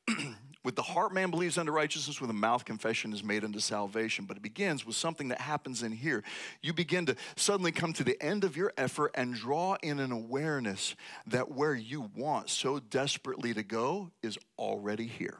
with 0.65 0.75
the 0.75 0.81
heart 0.81 1.13
man 1.13 1.29
believes 1.29 1.57
unto 1.57 1.71
righteousness, 1.71 2.19
with 2.19 2.27
the 2.27 2.33
mouth 2.33 2.65
confession 2.65 3.13
is 3.13 3.23
made 3.23 3.43
unto 3.43 3.59
salvation. 3.59 4.25
But 4.25 4.37
it 4.37 4.43
begins 4.43 4.85
with 4.85 4.95
something 4.95 5.27
that 5.27 5.39
happens 5.39 5.83
in 5.83 5.91
here. 5.91 6.23
You 6.61 6.73
begin 6.73 7.05
to 7.05 7.15
suddenly 7.35 7.71
come 7.71 7.93
to 7.93 8.03
the 8.03 8.21
end 8.21 8.43
of 8.43 8.57
your 8.57 8.73
effort 8.75 9.11
and 9.15 9.35
draw 9.35 9.77
in 9.83 9.99
an 9.99 10.11
awareness 10.11 10.95
that 11.27 11.51
where 11.51 11.75
you 11.75 12.09
want 12.15 12.49
so 12.49 12.79
desperately 12.79 13.53
to 13.53 13.63
go 13.63 14.11
is 14.23 14.37
already 14.57 15.05
here. 15.05 15.37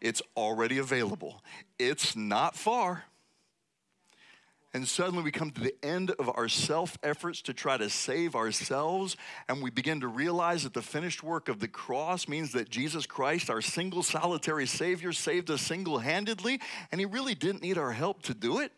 It's 0.00 0.22
already 0.36 0.78
available. 0.78 1.42
It's 1.78 2.14
not 2.14 2.56
far. 2.56 3.04
And 4.74 4.86
suddenly 4.86 5.24
we 5.24 5.30
come 5.30 5.50
to 5.52 5.60
the 5.60 5.74
end 5.82 6.10
of 6.18 6.30
our 6.36 6.48
self 6.48 6.98
efforts 7.02 7.40
to 7.42 7.54
try 7.54 7.78
to 7.78 7.88
save 7.88 8.36
ourselves, 8.36 9.16
and 9.48 9.62
we 9.62 9.70
begin 9.70 10.00
to 10.00 10.08
realize 10.08 10.62
that 10.64 10.74
the 10.74 10.82
finished 10.82 11.22
work 11.22 11.48
of 11.48 11.58
the 11.58 11.68
cross 11.68 12.28
means 12.28 12.52
that 12.52 12.68
Jesus 12.68 13.06
Christ, 13.06 13.48
our 13.48 13.62
single 13.62 14.02
solitary 14.02 14.66
Savior, 14.66 15.12
saved 15.12 15.50
us 15.50 15.62
single 15.62 15.98
handedly, 15.98 16.60
and 16.92 17.00
He 17.00 17.06
really 17.06 17.34
didn't 17.34 17.62
need 17.62 17.78
our 17.78 17.92
help 17.92 18.22
to 18.22 18.34
do 18.34 18.58
it. 18.58 18.72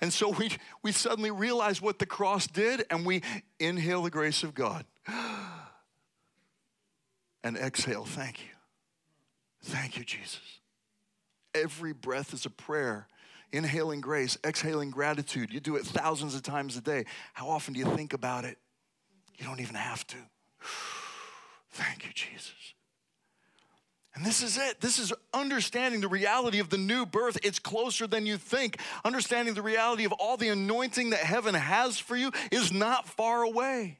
And 0.00 0.10
so 0.10 0.30
we, 0.30 0.50
we 0.82 0.92
suddenly 0.92 1.30
realize 1.30 1.82
what 1.82 1.98
the 1.98 2.06
cross 2.06 2.46
did, 2.46 2.86
and 2.90 3.04
we 3.04 3.22
inhale 3.58 4.02
the 4.02 4.10
grace 4.10 4.42
of 4.42 4.54
God 4.54 4.86
and 7.44 7.58
exhale, 7.58 8.06
thank 8.06 8.40
you. 8.40 8.59
Thank 9.62 9.96
you, 9.96 10.04
Jesus. 10.04 10.60
Every 11.54 11.92
breath 11.92 12.32
is 12.32 12.46
a 12.46 12.50
prayer. 12.50 13.06
Inhaling 13.52 14.00
grace, 14.00 14.38
exhaling 14.44 14.90
gratitude. 14.90 15.52
You 15.52 15.58
do 15.58 15.76
it 15.76 15.84
thousands 15.84 16.34
of 16.34 16.42
times 16.42 16.76
a 16.76 16.80
day. 16.80 17.04
How 17.34 17.48
often 17.48 17.74
do 17.74 17.80
you 17.80 17.96
think 17.96 18.12
about 18.12 18.44
it? 18.44 18.58
You 19.38 19.44
don't 19.44 19.60
even 19.60 19.74
have 19.74 20.06
to. 20.08 20.16
Thank 21.70 22.04
you, 22.06 22.12
Jesus. 22.14 22.74
And 24.14 24.24
this 24.24 24.42
is 24.42 24.58
it. 24.58 24.80
This 24.80 24.98
is 24.98 25.12
understanding 25.32 26.00
the 26.00 26.08
reality 26.08 26.58
of 26.58 26.68
the 26.68 26.78
new 26.78 27.06
birth. 27.06 27.38
It's 27.42 27.58
closer 27.58 28.06
than 28.06 28.26
you 28.26 28.38
think. 28.38 28.78
Understanding 29.04 29.54
the 29.54 29.62
reality 29.62 30.04
of 30.04 30.12
all 30.12 30.36
the 30.36 30.48
anointing 30.48 31.10
that 31.10 31.20
heaven 31.20 31.54
has 31.54 31.98
for 31.98 32.16
you 32.16 32.32
is 32.50 32.72
not 32.72 33.08
far 33.08 33.42
away. 33.42 33.98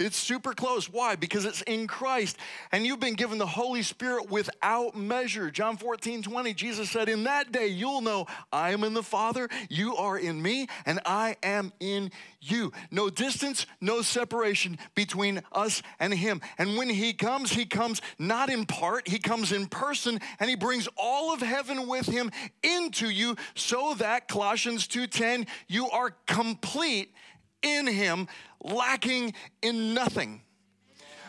It's 0.00 0.16
super 0.16 0.54
close. 0.54 0.88
Why? 0.88 1.14
Because 1.14 1.44
it's 1.44 1.60
in 1.62 1.86
Christ. 1.86 2.38
And 2.72 2.86
you've 2.86 3.00
been 3.00 3.14
given 3.14 3.36
the 3.36 3.46
Holy 3.46 3.82
Spirit 3.82 4.30
without 4.30 4.96
measure. 4.96 5.50
John 5.50 5.76
14, 5.76 6.22
20, 6.22 6.54
Jesus 6.54 6.90
said, 6.90 7.10
In 7.10 7.24
that 7.24 7.52
day 7.52 7.66
you'll 7.66 8.00
know 8.00 8.26
I 8.50 8.70
am 8.70 8.82
in 8.82 8.94
the 8.94 9.02
Father, 9.02 9.50
you 9.68 9.94
are 9.96 10.18
in 10.18 10.40
me, 10.40 10.68
and 10.86 11.00
I 11.04 11.36
am 11.42 11.74
in 11.80 12.10
you. 12.40 12.72
No 12.90 13.10
distance, 13.10 13.66
no 13.82 14.00
separation 14.00 14.78
between 14.94 15.42
us 15.52 15.82
and 15.98 16.14
Him. 16.14 16.40
And 16.56 16.78
when 16.78 16.88
He 16.88 17.12
comes, 17.12 17.52
He 17.52 17.66
comes 17.66 18.00
not 18.18 18.48
in 18.48 18.64
part, 18.64 19.06
He 19.06 19.18
comes 19.18 19.52
in 19.52 19.66
person, 19.66 20.18
and 20.38 20.48
He 20.48 20.56
brings 20.56 20.88
all 20.96 21.34
of 21.34 21.40
heaven 21.42 21.86
with 21.86 22.06
Him 22.06 22.30
into 22.62 23.10
you 23.10 23.36
so 23.54 23.92
that, 23.98 24.28
Colossians 24.28 24.88
2.10, 24.88 25.46
you 25.68 25.90
are 25.90 26.14
complete 26.26 27.12
in 27.62 27.86
Him 27.86 28.28
lacking 28.62 29.34
in 29.62 29.94
nothing. 29.94 30.42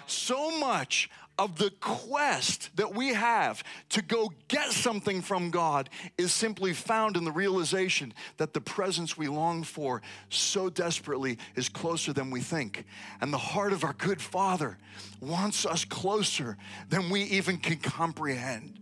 So 0.07 0.59
much 0.59 1.09
of 1.41 1.57
the 1.57 1.71
quest 1.79 2.69
that 2.75 2.93
we 2.93 3.13
have 3.13 3.63
to 3.89 4.01
go 4.03 4.31
get 4.47 4.71
something 4.71 5.21
from 5.21 5.49
God 5.49 5.89
is 6.17 6.31
simply 6.31 6.73
found 6.73 7.17
in 7.17 7.23
the 7.23 7.31
realization 7.31 8.13
that 8.37 8.53
the 8.53 8.61
presence 8.61 9.17
we 9.17 9.27
long 9.27 9.63
for 9.63 10.03
so 10.29 10.69
desperately 10.69 11.39
is 11.55 11.67
closer 11.67 12.13
than 12.13 12.29
we 12.29 12.41
think. 12.41 12.85
And 13.21 13.33
the 13.33 13.39
heart 13.39 13.73
of 13.73 13.83
our 13.83 13.93
good 13.93 14.21
Father 14.21 14.77
wants 15.19 15.65
us 15.65 15.83
closer 15.83 16.57
than 16.89 17.09
we 17.09 17.23
even 17.23 17.57
can 17.57 17.77
comprehend. 17.77 18.77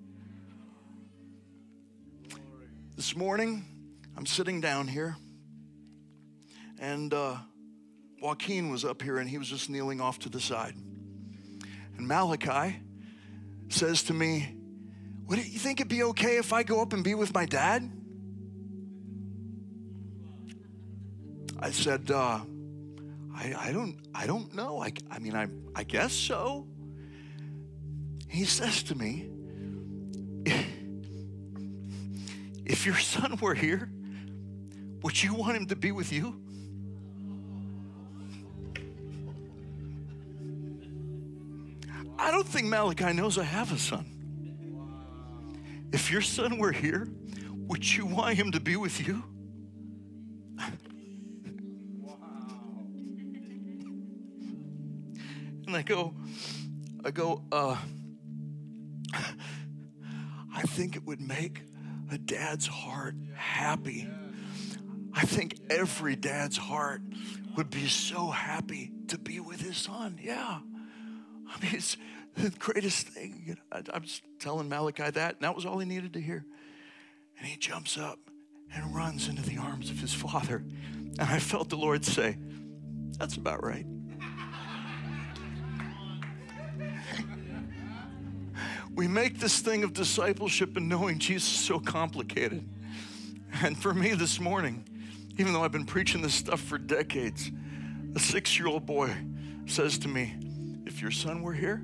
This 2.98 3.16
morning, 3.16 3.64
I'm 4.18 4.26
sitting 4.26 4.60
down 4.60 4.90
here 4.90 5.16
and 6.80 7.14
uh, 7.14 7.36
Joaquin 8.22 8.70
was 8.70 8.86
up 8.86 9.02
here 9.02 9.18
and 9.18 9.30
he 9.30 9.38
was 9.38 9.48
just 9.48 9.70
kneeling 9.70 10.02
off 10.02 10.20
to 10.20 10.30
the 10.30 10.40
side. 10.40 10.74
And 11.98 12.08
Malachi 12.08 12.80
says 13.68 14.04
to 14.04 14.14
me, 14.14 14.56
Would 15.28 15.40
you 15.40 15.60
think 15.60 15.80
it'd 15.80 15.90
be 15.90 16.04
okay 16.04 16.38
if 16.38 16.54
I 16.54 16.64
go 16.64 16.82
up 16.82 16.94
and 16.94 17.04
be 17.04 17.16
with 17.16 17.34
my 17.34 17.46
dad? 17.46 17.92
I 21.62 21.72
said, 21.72 22.10
uh, 22.10 22.40
I, 23.36 23.54
I 23.58 23.72
don't 23.74 23.98
I 24.16 24.26
don't 24.26 24.54
know. 24.56 24.82
I, 24.82 24.94
I 25.12 25.20
mean 25.20 25.36
I 25.36 25.48
I 25.76 25.84
guess 25.84 26.14
so. 26.14 26.68
He 28.28 28.46
says 28.46 28.84
to 28.84 28.96
me, 28.96 29.30
if 32.66 32.86
your 32.86 32.98
son 32.98 33.38
were 33.42 33.56
here, 33.56 33.90
would 35.02 35.22
you 35.22 35.34
want 35.34 35.58
him 35.58 35.66
to 35.68 35.76
be 35.76 35.92
with 35.92 36.14
you? 36.14 36.40
I 42.20 42.32
don't 42.32 42.48
think 42.48 42.68
Malachi 42.68 43.14
knows 43.14 43.38
I 43.38 43.44
have 43.44 43.72
a 43.72 43.78
son. 43.78 44.06
If 45.94 46.12
your 46.12 46.22
son 46.22 46.60
were 46.60 46.74
here, 46.74 47.08
would 47.56 47.96
you 47.96 48.06
want 48.06 48.36
him 48.36 48.52
to 48.52 48.60
be 48.60 48.76
with 48.76 49.08
you? 49.08 49.24
and 55.66 55.76
I 55.76 55.82
go, 55.82 56.14
I 57.06 57.12
go, 57.12 57.42
uh, 57.52 57.78
I 60.54 60.62
think 60.64 60.98
it 60.98 61.06
would 61.06 61.22
make 61.22 61.62
a 62.12 62.18
dad's 62.18 62.68
heart 62.68 63.16
happy. 63.34 64.08
I 65.14 65.22
think 65.22 65.58
every 65.70 66.18
dad's 66.18 66.58
heart 66.58 67.02
would 67.56 67.70
be 67.70 67.88
so 67.88 68.28
happy 68.28 68.92
to 69.08 69.18
be 69.18 69.40
with 69.40 69.62
his 69.62 69.78
son. 69.78 70.20
Yeah. 70.22 70.60
I 71.50 71.64
mean, 71.64 71.76
it's 71.76 71.98
the 72.36 72.52
greatest 72.52 73.08
thing. 73.08 73.58
I, 73.72 73.82
am 73.94 74.04
just 74.04 74.24
telling 74.40 74.70
Malachi 74.70 75.10
that, 75.10 75.36
and 75.36 75.42
that 75.42 75.56
was 75.56 75.66
all 75.66 75.80
he 75.80 75.86
needed 75.86 76.14
to 76.14 76.22
hear. 76.22 76.46
And 77.38 77.48
he 77.48 77.58
jumps 77.58 77.98
up 77.98 78.20
and 78.74 78.96
runs 78.96 79.28
into 79.28 79.42
the 79.42 79.58
arms 79.58 79.90
of 79.90 80.00
his 80.00 80.14
father. 80.14 80.64
And 81.20 81.22
I 81.22 81.40
felt 81.40 81.70
the 81.70 81.78
Lord 81.78 82.06
say, 82.06 82.38
That's 83.18 83.36
about 83.36 83.64
right. 83.64 83.86
we 88.96 89.08
make 89.08 89.40
this 89.40 89.60
thing 89.60 89.84
of 89.84 89.94
discipleship 89.94 90.78
and 90.78 90.88
knowing 90.90 91.20
Jesus 91.20 91.50
so 91.50 91.80
complicated. 91.80 92.68
And 93.62 93.78
for 93.78 93.94
me 93.94 94.14
this 94.14 94.40
morning, 94.40 94.86
even 95.38 95.54
though 95.54 95.64
I've 95.64 95.72
been 95.72 95.86
preaching 95.86 96.22
this 96.22 96.36
stuff 96.36 96.60
for 96.62 96.78
decades, 96.78 97.50
a 98.16 98.20
six 98.20 98.60
year 98.60 98.68
old 98.68 98.86
boy 98.86 99.16
says 99.66 99.98
to 100.00 100.08
me, 100.08 100.36
your 101.02 101.12
son 101.12 101.42
were 101.42 101.54
here, 101.54 101.84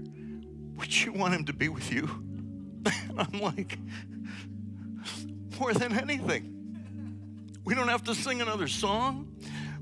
would 0.78 1.04
you 1.04 1.14
want 1.14 1.34
him 1.34 1.46
to 1.46 1.54
be 1.54 1.70
with 1.70 1.92
you? 1.92 2.10
I'm 3.18 3.40
like, 3.40 3.78
more 5.60 5.74
than 5.74 5.98
anything. 5.98 6.52
We 7.64 7.74
don't 7.74 7.88
have 7.88 8.04
to 8.04 8.16
sing 8.16 8.42
another 8.42 8.68
song. 8.68 9.36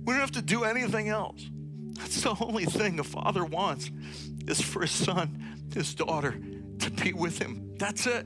We 0.06 0.14
don't 0.14 0.22
have 0.22 0.32
to 0.32 0.42
do 0.42 0.64
anything 0.64 1.10
else. 1.10 1.50
That's 1.94 2.22
the 2.22 2.36
only 2.40 2.66
thing 2.66 3.00
a 3.00 3.04
father 3.04 3.44
wants 3.44 3.92
is 4.48 4.62
for 4.62 4.82
his 4.82 4.92
son, 4.92 5.66
his 5.74 5.94
daughter 5.94 6.38
to 6.80 6.92
be 6.92 7.14
with 7.14 7.40
him. 7.40 7.76
That's 7.78 8.08
it. 8.08 8.26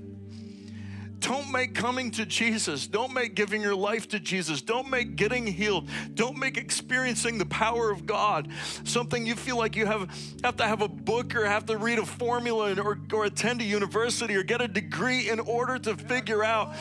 Don't 1.20 1.52
make 1.52 1.74
coming 1.74 2.12
to 2.12 2.26
Jesus, 2.26 2.88
don't 2.88 3.14
make 3.14 3.36
giving 3.36 3.62
your 3.62 3.76
life 3.76 4.08
to 4.10 4.20
Jesus, 4.20 4.62
don't 4.62 4.90
make 4.90 5.16
getting 5.16 5.48
healed, 5.48 5.90
don't 6.14 6.38
make 6.38 6.58
experiencing 6.58 7.38
the 7.38 7.46
power 7.46 7.92
of 7.92 8.06
God 8.06 8.50
something 8.84 9.26
you 9.26 9.36
feel 9.36 9.58
like 9.58 9.76
you 9.76 9.86
have, 9.86 10.10
have 10.44 10.58
to 10.58 10.66
have 10.66 10.82
a 10.82 10.88
book 10.88 11.36
or 11.36 11.46
have 11.46 11.66
to 11.68 11.78
read 11.78 12.00
a 12.00 12.06
formula 12.06 12.76
or, 12.82 13.00
or 13.14 13.26
attend 13.26 13.62
a 13.62 13.64
university 13.64 14.36
or 14.36 14.44
get 14.44 14.62
a 14.62 14.68
degree 14.68 15.30
in 15.30 15.40
order 15.40 15.80
to 15.80 15.96
figure 15.96 16.44
out. 16.44 16.74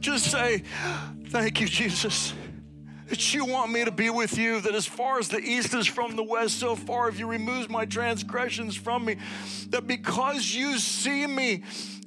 Just 0.00 0.30
say, 0.30 0.62
Thank 1.28 1.60
you, 1.60 1.66
Jesus 1.66 2.32
that 3.08 3.34
you 3.34 3.44
want 3.44 3.72
me 3.72 3.84
to 3.84 3.90
be 3.90 4.10
with 4.10 4.36
you, 4.36 4.60
that 4.60 4.74
as 4.74 4.86
far 4.86 5.18
as 5.18 5.28
the 5.28 5.38
east 5.38 5.74
is 5.74 5.86
from 5.86 6.16
the 6.16 6.22
west, 6.22 6.58
so 6.58 6.74
far 6.74 7.10
have 7.10 7.18
you 7.18 7.26
removed 7.26 7.70
my 7.70 7.84
transgressions 7.84 8.76
from 8.76 9.04
me, 9.04 9.16
that 9.70 9.86
because 9.86 10.52
you 10.52 10.78
see 10.78 11.26
me, 11.26 11.62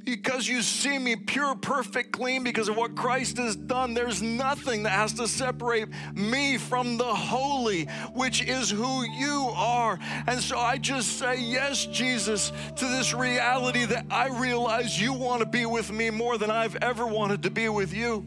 because 0.05 0.47
you 0.47 0.61
see 0.61 0.97
me 0.97 1.15
pure, 1.15 1.55
perfect, 1.55 2.11
clean 2.11 2.43
because 2.43 2.67
of 2.67 2.75
what 2.75 2.95
Christ 2.95 3.37
has 3.37 3.55
done. 3.55 3.93
There's 3.93 4.21
nothing 4.21 4.83
that 4.83 4.91
has 4.91 5.13
to 5.13 5.27
separate 5.27 5.87
me 6.15 6.57
from 6.57 6.97
the 6.97 7.03
holy, 7.03 7.85
which 8.13 8.41
is 8.41 8.69
who 8.69 9.03
you 9.03 9.51
are. 9.55 9.99
And 10.27 10.41
so 10.41 10.57
I 10.57 10.77
just 10.77 11.19
say, 11.19 11.39
Yes, 11.39 11.85
Jesus, 11.85 12.51
to 12.77 12.85
this 12.85 13.13
reality 13.13 13.85
that 13.85 14.05
I 14.09 14.27
realize 14.27 14.99
you 14.99 15.13
want 15.13 15.41
to 15.41 15.45
be 15.45 15.65
with 15.65 15.91
me 15.91 16.09
more 16.09 16.37
than 16.37 16.49
I've 16.49 16.75
ever 16.77 17.05
wanted 17.05 17.43
to 17.43 17.51
be 17.51 17.69
with 17.69 17.93
you. 17.93 18.25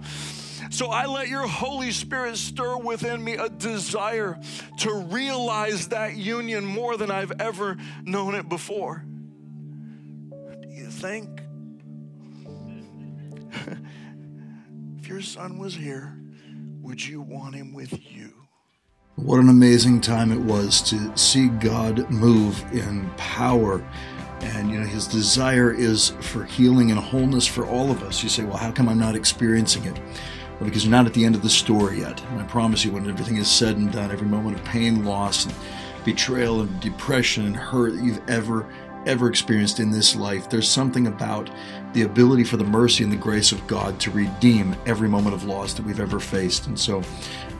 So 0.72 0.86
I 0.86 1.04
let 1.04 1.28
your 1.28 1.46
Holy 1.46 1.90
Spirit 1.90 2.38
stir 2.38 2.78
within 2.78 3.22
me 3.22 3.34
a 3.34 3.50
desire 3.50 4.40
to 4.78 4.94
realize 4.94 5.88
that 5.88 6.16
union 6.16 6.64
more 6.64 6.96
than 6.96 7.10
I've 7.10 7.38
ever 7.38 7.76
known 8.04 8.34
it 8.34 8.48
before. 8.48 9.04
Do 10.62 10.68
you 10.68 10.86
think 10.86 11.42
if 14.98 15.06
your 15.06 15.20
son 15.20 15.58
was 15.58 15.74
here, 15.74 16.18
would 16.80 17.06
you 17.06 17.20
want 17.20 17.54
him 17.54 17.74
with 17.74 17.92
you? 18.10 18.32
What 19.16 19.40
an 19.40 19.50
amazing 19.50 20.00
time 20.00 20.32
it 20.32 20.40
was 20.40 20.80
to 20.88 21.14
see 21.18 21.48
God 21.48 22.08
move 22.08 22.64
in 22.72 23.10
power. 23.18 23.86
And, 24.40 24.70
you 24.70 24.80
know, 24.80 24.86
his 24.86 25.06
desire 25.06 25.70
is 25.70 26.14
for 26.22 26.44
healing 26.44 26.90
and 26.90 26.98
wholeness 26.98 27.46
for 27.46 27.66
all 27.66 27.90
of 27.90 28.02
us. 28.02 28.22
You 28.22 28.30
say, 28.30 28.44
well, 28.44 28.56
how 28.56 28.72
come 28.72 28.88
I'm 28.88 28.98
not 28.98 29.14
experiencing 29.14 29.84
it? 29.84 30.00
Because 30.62 30.84
you're 30.84 30.90
not 30.90 31.06
at 31.06 31.14
the 31.14 31.24
end 31.24 31.34
of 31.34 31.42
the 31.42 31.50
story 31.50 32.00
yet. 32.00 32.22
And 32.30 32.40
I 32.40 32.44
promise 32.44 32.84
you, 32.84 32.92
when 32.92 33.08
everything 33.08 33.36
is 33.36 33.50
said 33.50 33.76
and 33.76 33.92
done, 33.92 34.10
every 34.10 34.26
moment 34.26 34.58
of 34.58 34.64
pain, 34.64 35.04
loss, 35.04 35.44
and 35.44 35.54
betrayal, 36.04 36.60
and 36.60 36.80
depression, 36.80 37.46
and 37.46 37.56
hurt 37.56 37.94
that 37.94 38.04
you've 38.04 38.28
ever 38.28 38.66
ever 39.06 39.28
experienced 39.28 39.80
in 39.80 39.90
this 39.90 40.14
life. 40.14 40.48
There's 40.48 40.68
something 40.68 41.06
about 41.06 41.50
the 41.92 42.02
ability 42.02 42.44
for 42.44 42.56
the 42.56 42.64
mercy 42.64 43.02
and 43.02 43.12
the 43.12 43.16
grace 43.16 43.52
of 43.52 43.66
God 43.66 43.98
to 44.00 44.10
redeem 44.10 44.76
every 44.86 45.08
moment 45.08 45.34
of 45.34 45.44
loss 45.44 45.74
that 45.74 45.84
we've 45.84 46.00
ever 46.00 46.20
faced. 46.20 46.66
And 46.66 46.78
so 46.78 47.02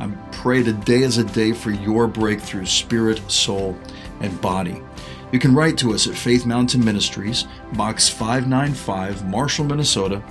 I 0.01 0.09
pray 0.31 0.63
today 0.63 1.03
is 1.03 1.19
a 1.19 1.25
day 1.25 1.53
for 1.53 1.71
your 1.71 2.07
breakthrough, 2.07 2.67
spirit, 2.67 3.29
soul, 3.31 3.77
and 4.21 4.41
body. 4.41 4.83
You 5.33 5.39
can 5.39 5.55
write 5.55 5.79
to 5.79 5.95
us 5.95 6.07
at 6.07 6.15
Faith 6.15 6.45
Mountain 6.45 6.85
Ministries, 6.85 7.47
Box 7.73 8.09
595, 8.09 9.29
Marshall, 9.29 9.65
Minnesota 9.65 10.23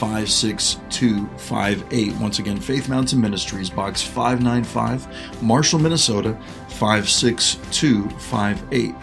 56258. 0.00 2.16
Once 2.16 2.38
again, 2.38 2.58
Faith 2.58 2.88
Mountain 2.88 3.20
Ministries, 3.20 3.68
Box 3.68 4.00
595, 4.02 5.42
Marshall, 5.42 5.78
Minnesota 5.78 6.34
56258. 6.68 8.86
You 8.86 8.96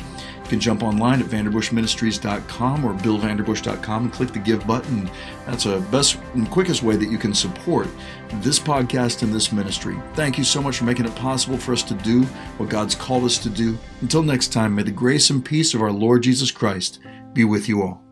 can 0.50 0.60
jump 0.60 0.82
online 0.82 1.22
at 1.22 1.28
vanderbushministries.com 1.28 2.86
or 2.86 2.94
billvanderbush.com 2.94 4.04
and 4.04 4.14
click 4.14 4.32
the 4.32 4.40
give 4.40 4.66
button. 4.66 5.12
That's 5.46 5.66
the 5.66 5.80
best 5.92 6.18
and 6.34 6.50
quickest 6.50 6.82
way 6.82 6.96
that 6.96 7.12
you 7.12 7.20
can 7.20 7.36
support 7.36 7.88
this 8.36 8.58
podcast 8.58 9.22
and 9.22 9.32
this 9.32 9.52
ministry. 9.52 9.96
Thank 10.14 10.40
you 10.40 10.44
so 10.44 10.60
much 10.62 10.78
for 10.78 10.86
making 10.86 11.06
it 11.06 11.16
possible 11.16 11.58
for 11.58 11.74
us 11.74 11.84
to 11.84 11.94
do 11.94 12.24
what 12.58 12.70
God's 12.70 12.96
called 12.96 13.26
us 13.26 13.38
to 13.40 13.50
do. 13.50 13.78
Until 14.02 14.24
next 14.24 14.54
time, 14.54 14.74
may 14.74 14.84
the 14.84 14.92
grace 14.92 15.30
and 15.30 15.46
peace 15.46 15.76
of 15.76 15.82
our 15.82 15.92
Lord 15.92 16.24
Jesus 16.24 16.50
Christ 16.50 17.00
be 17.34 17.44
with 17.44 17.68
you 17.70 17.84
all. 17.84 18.07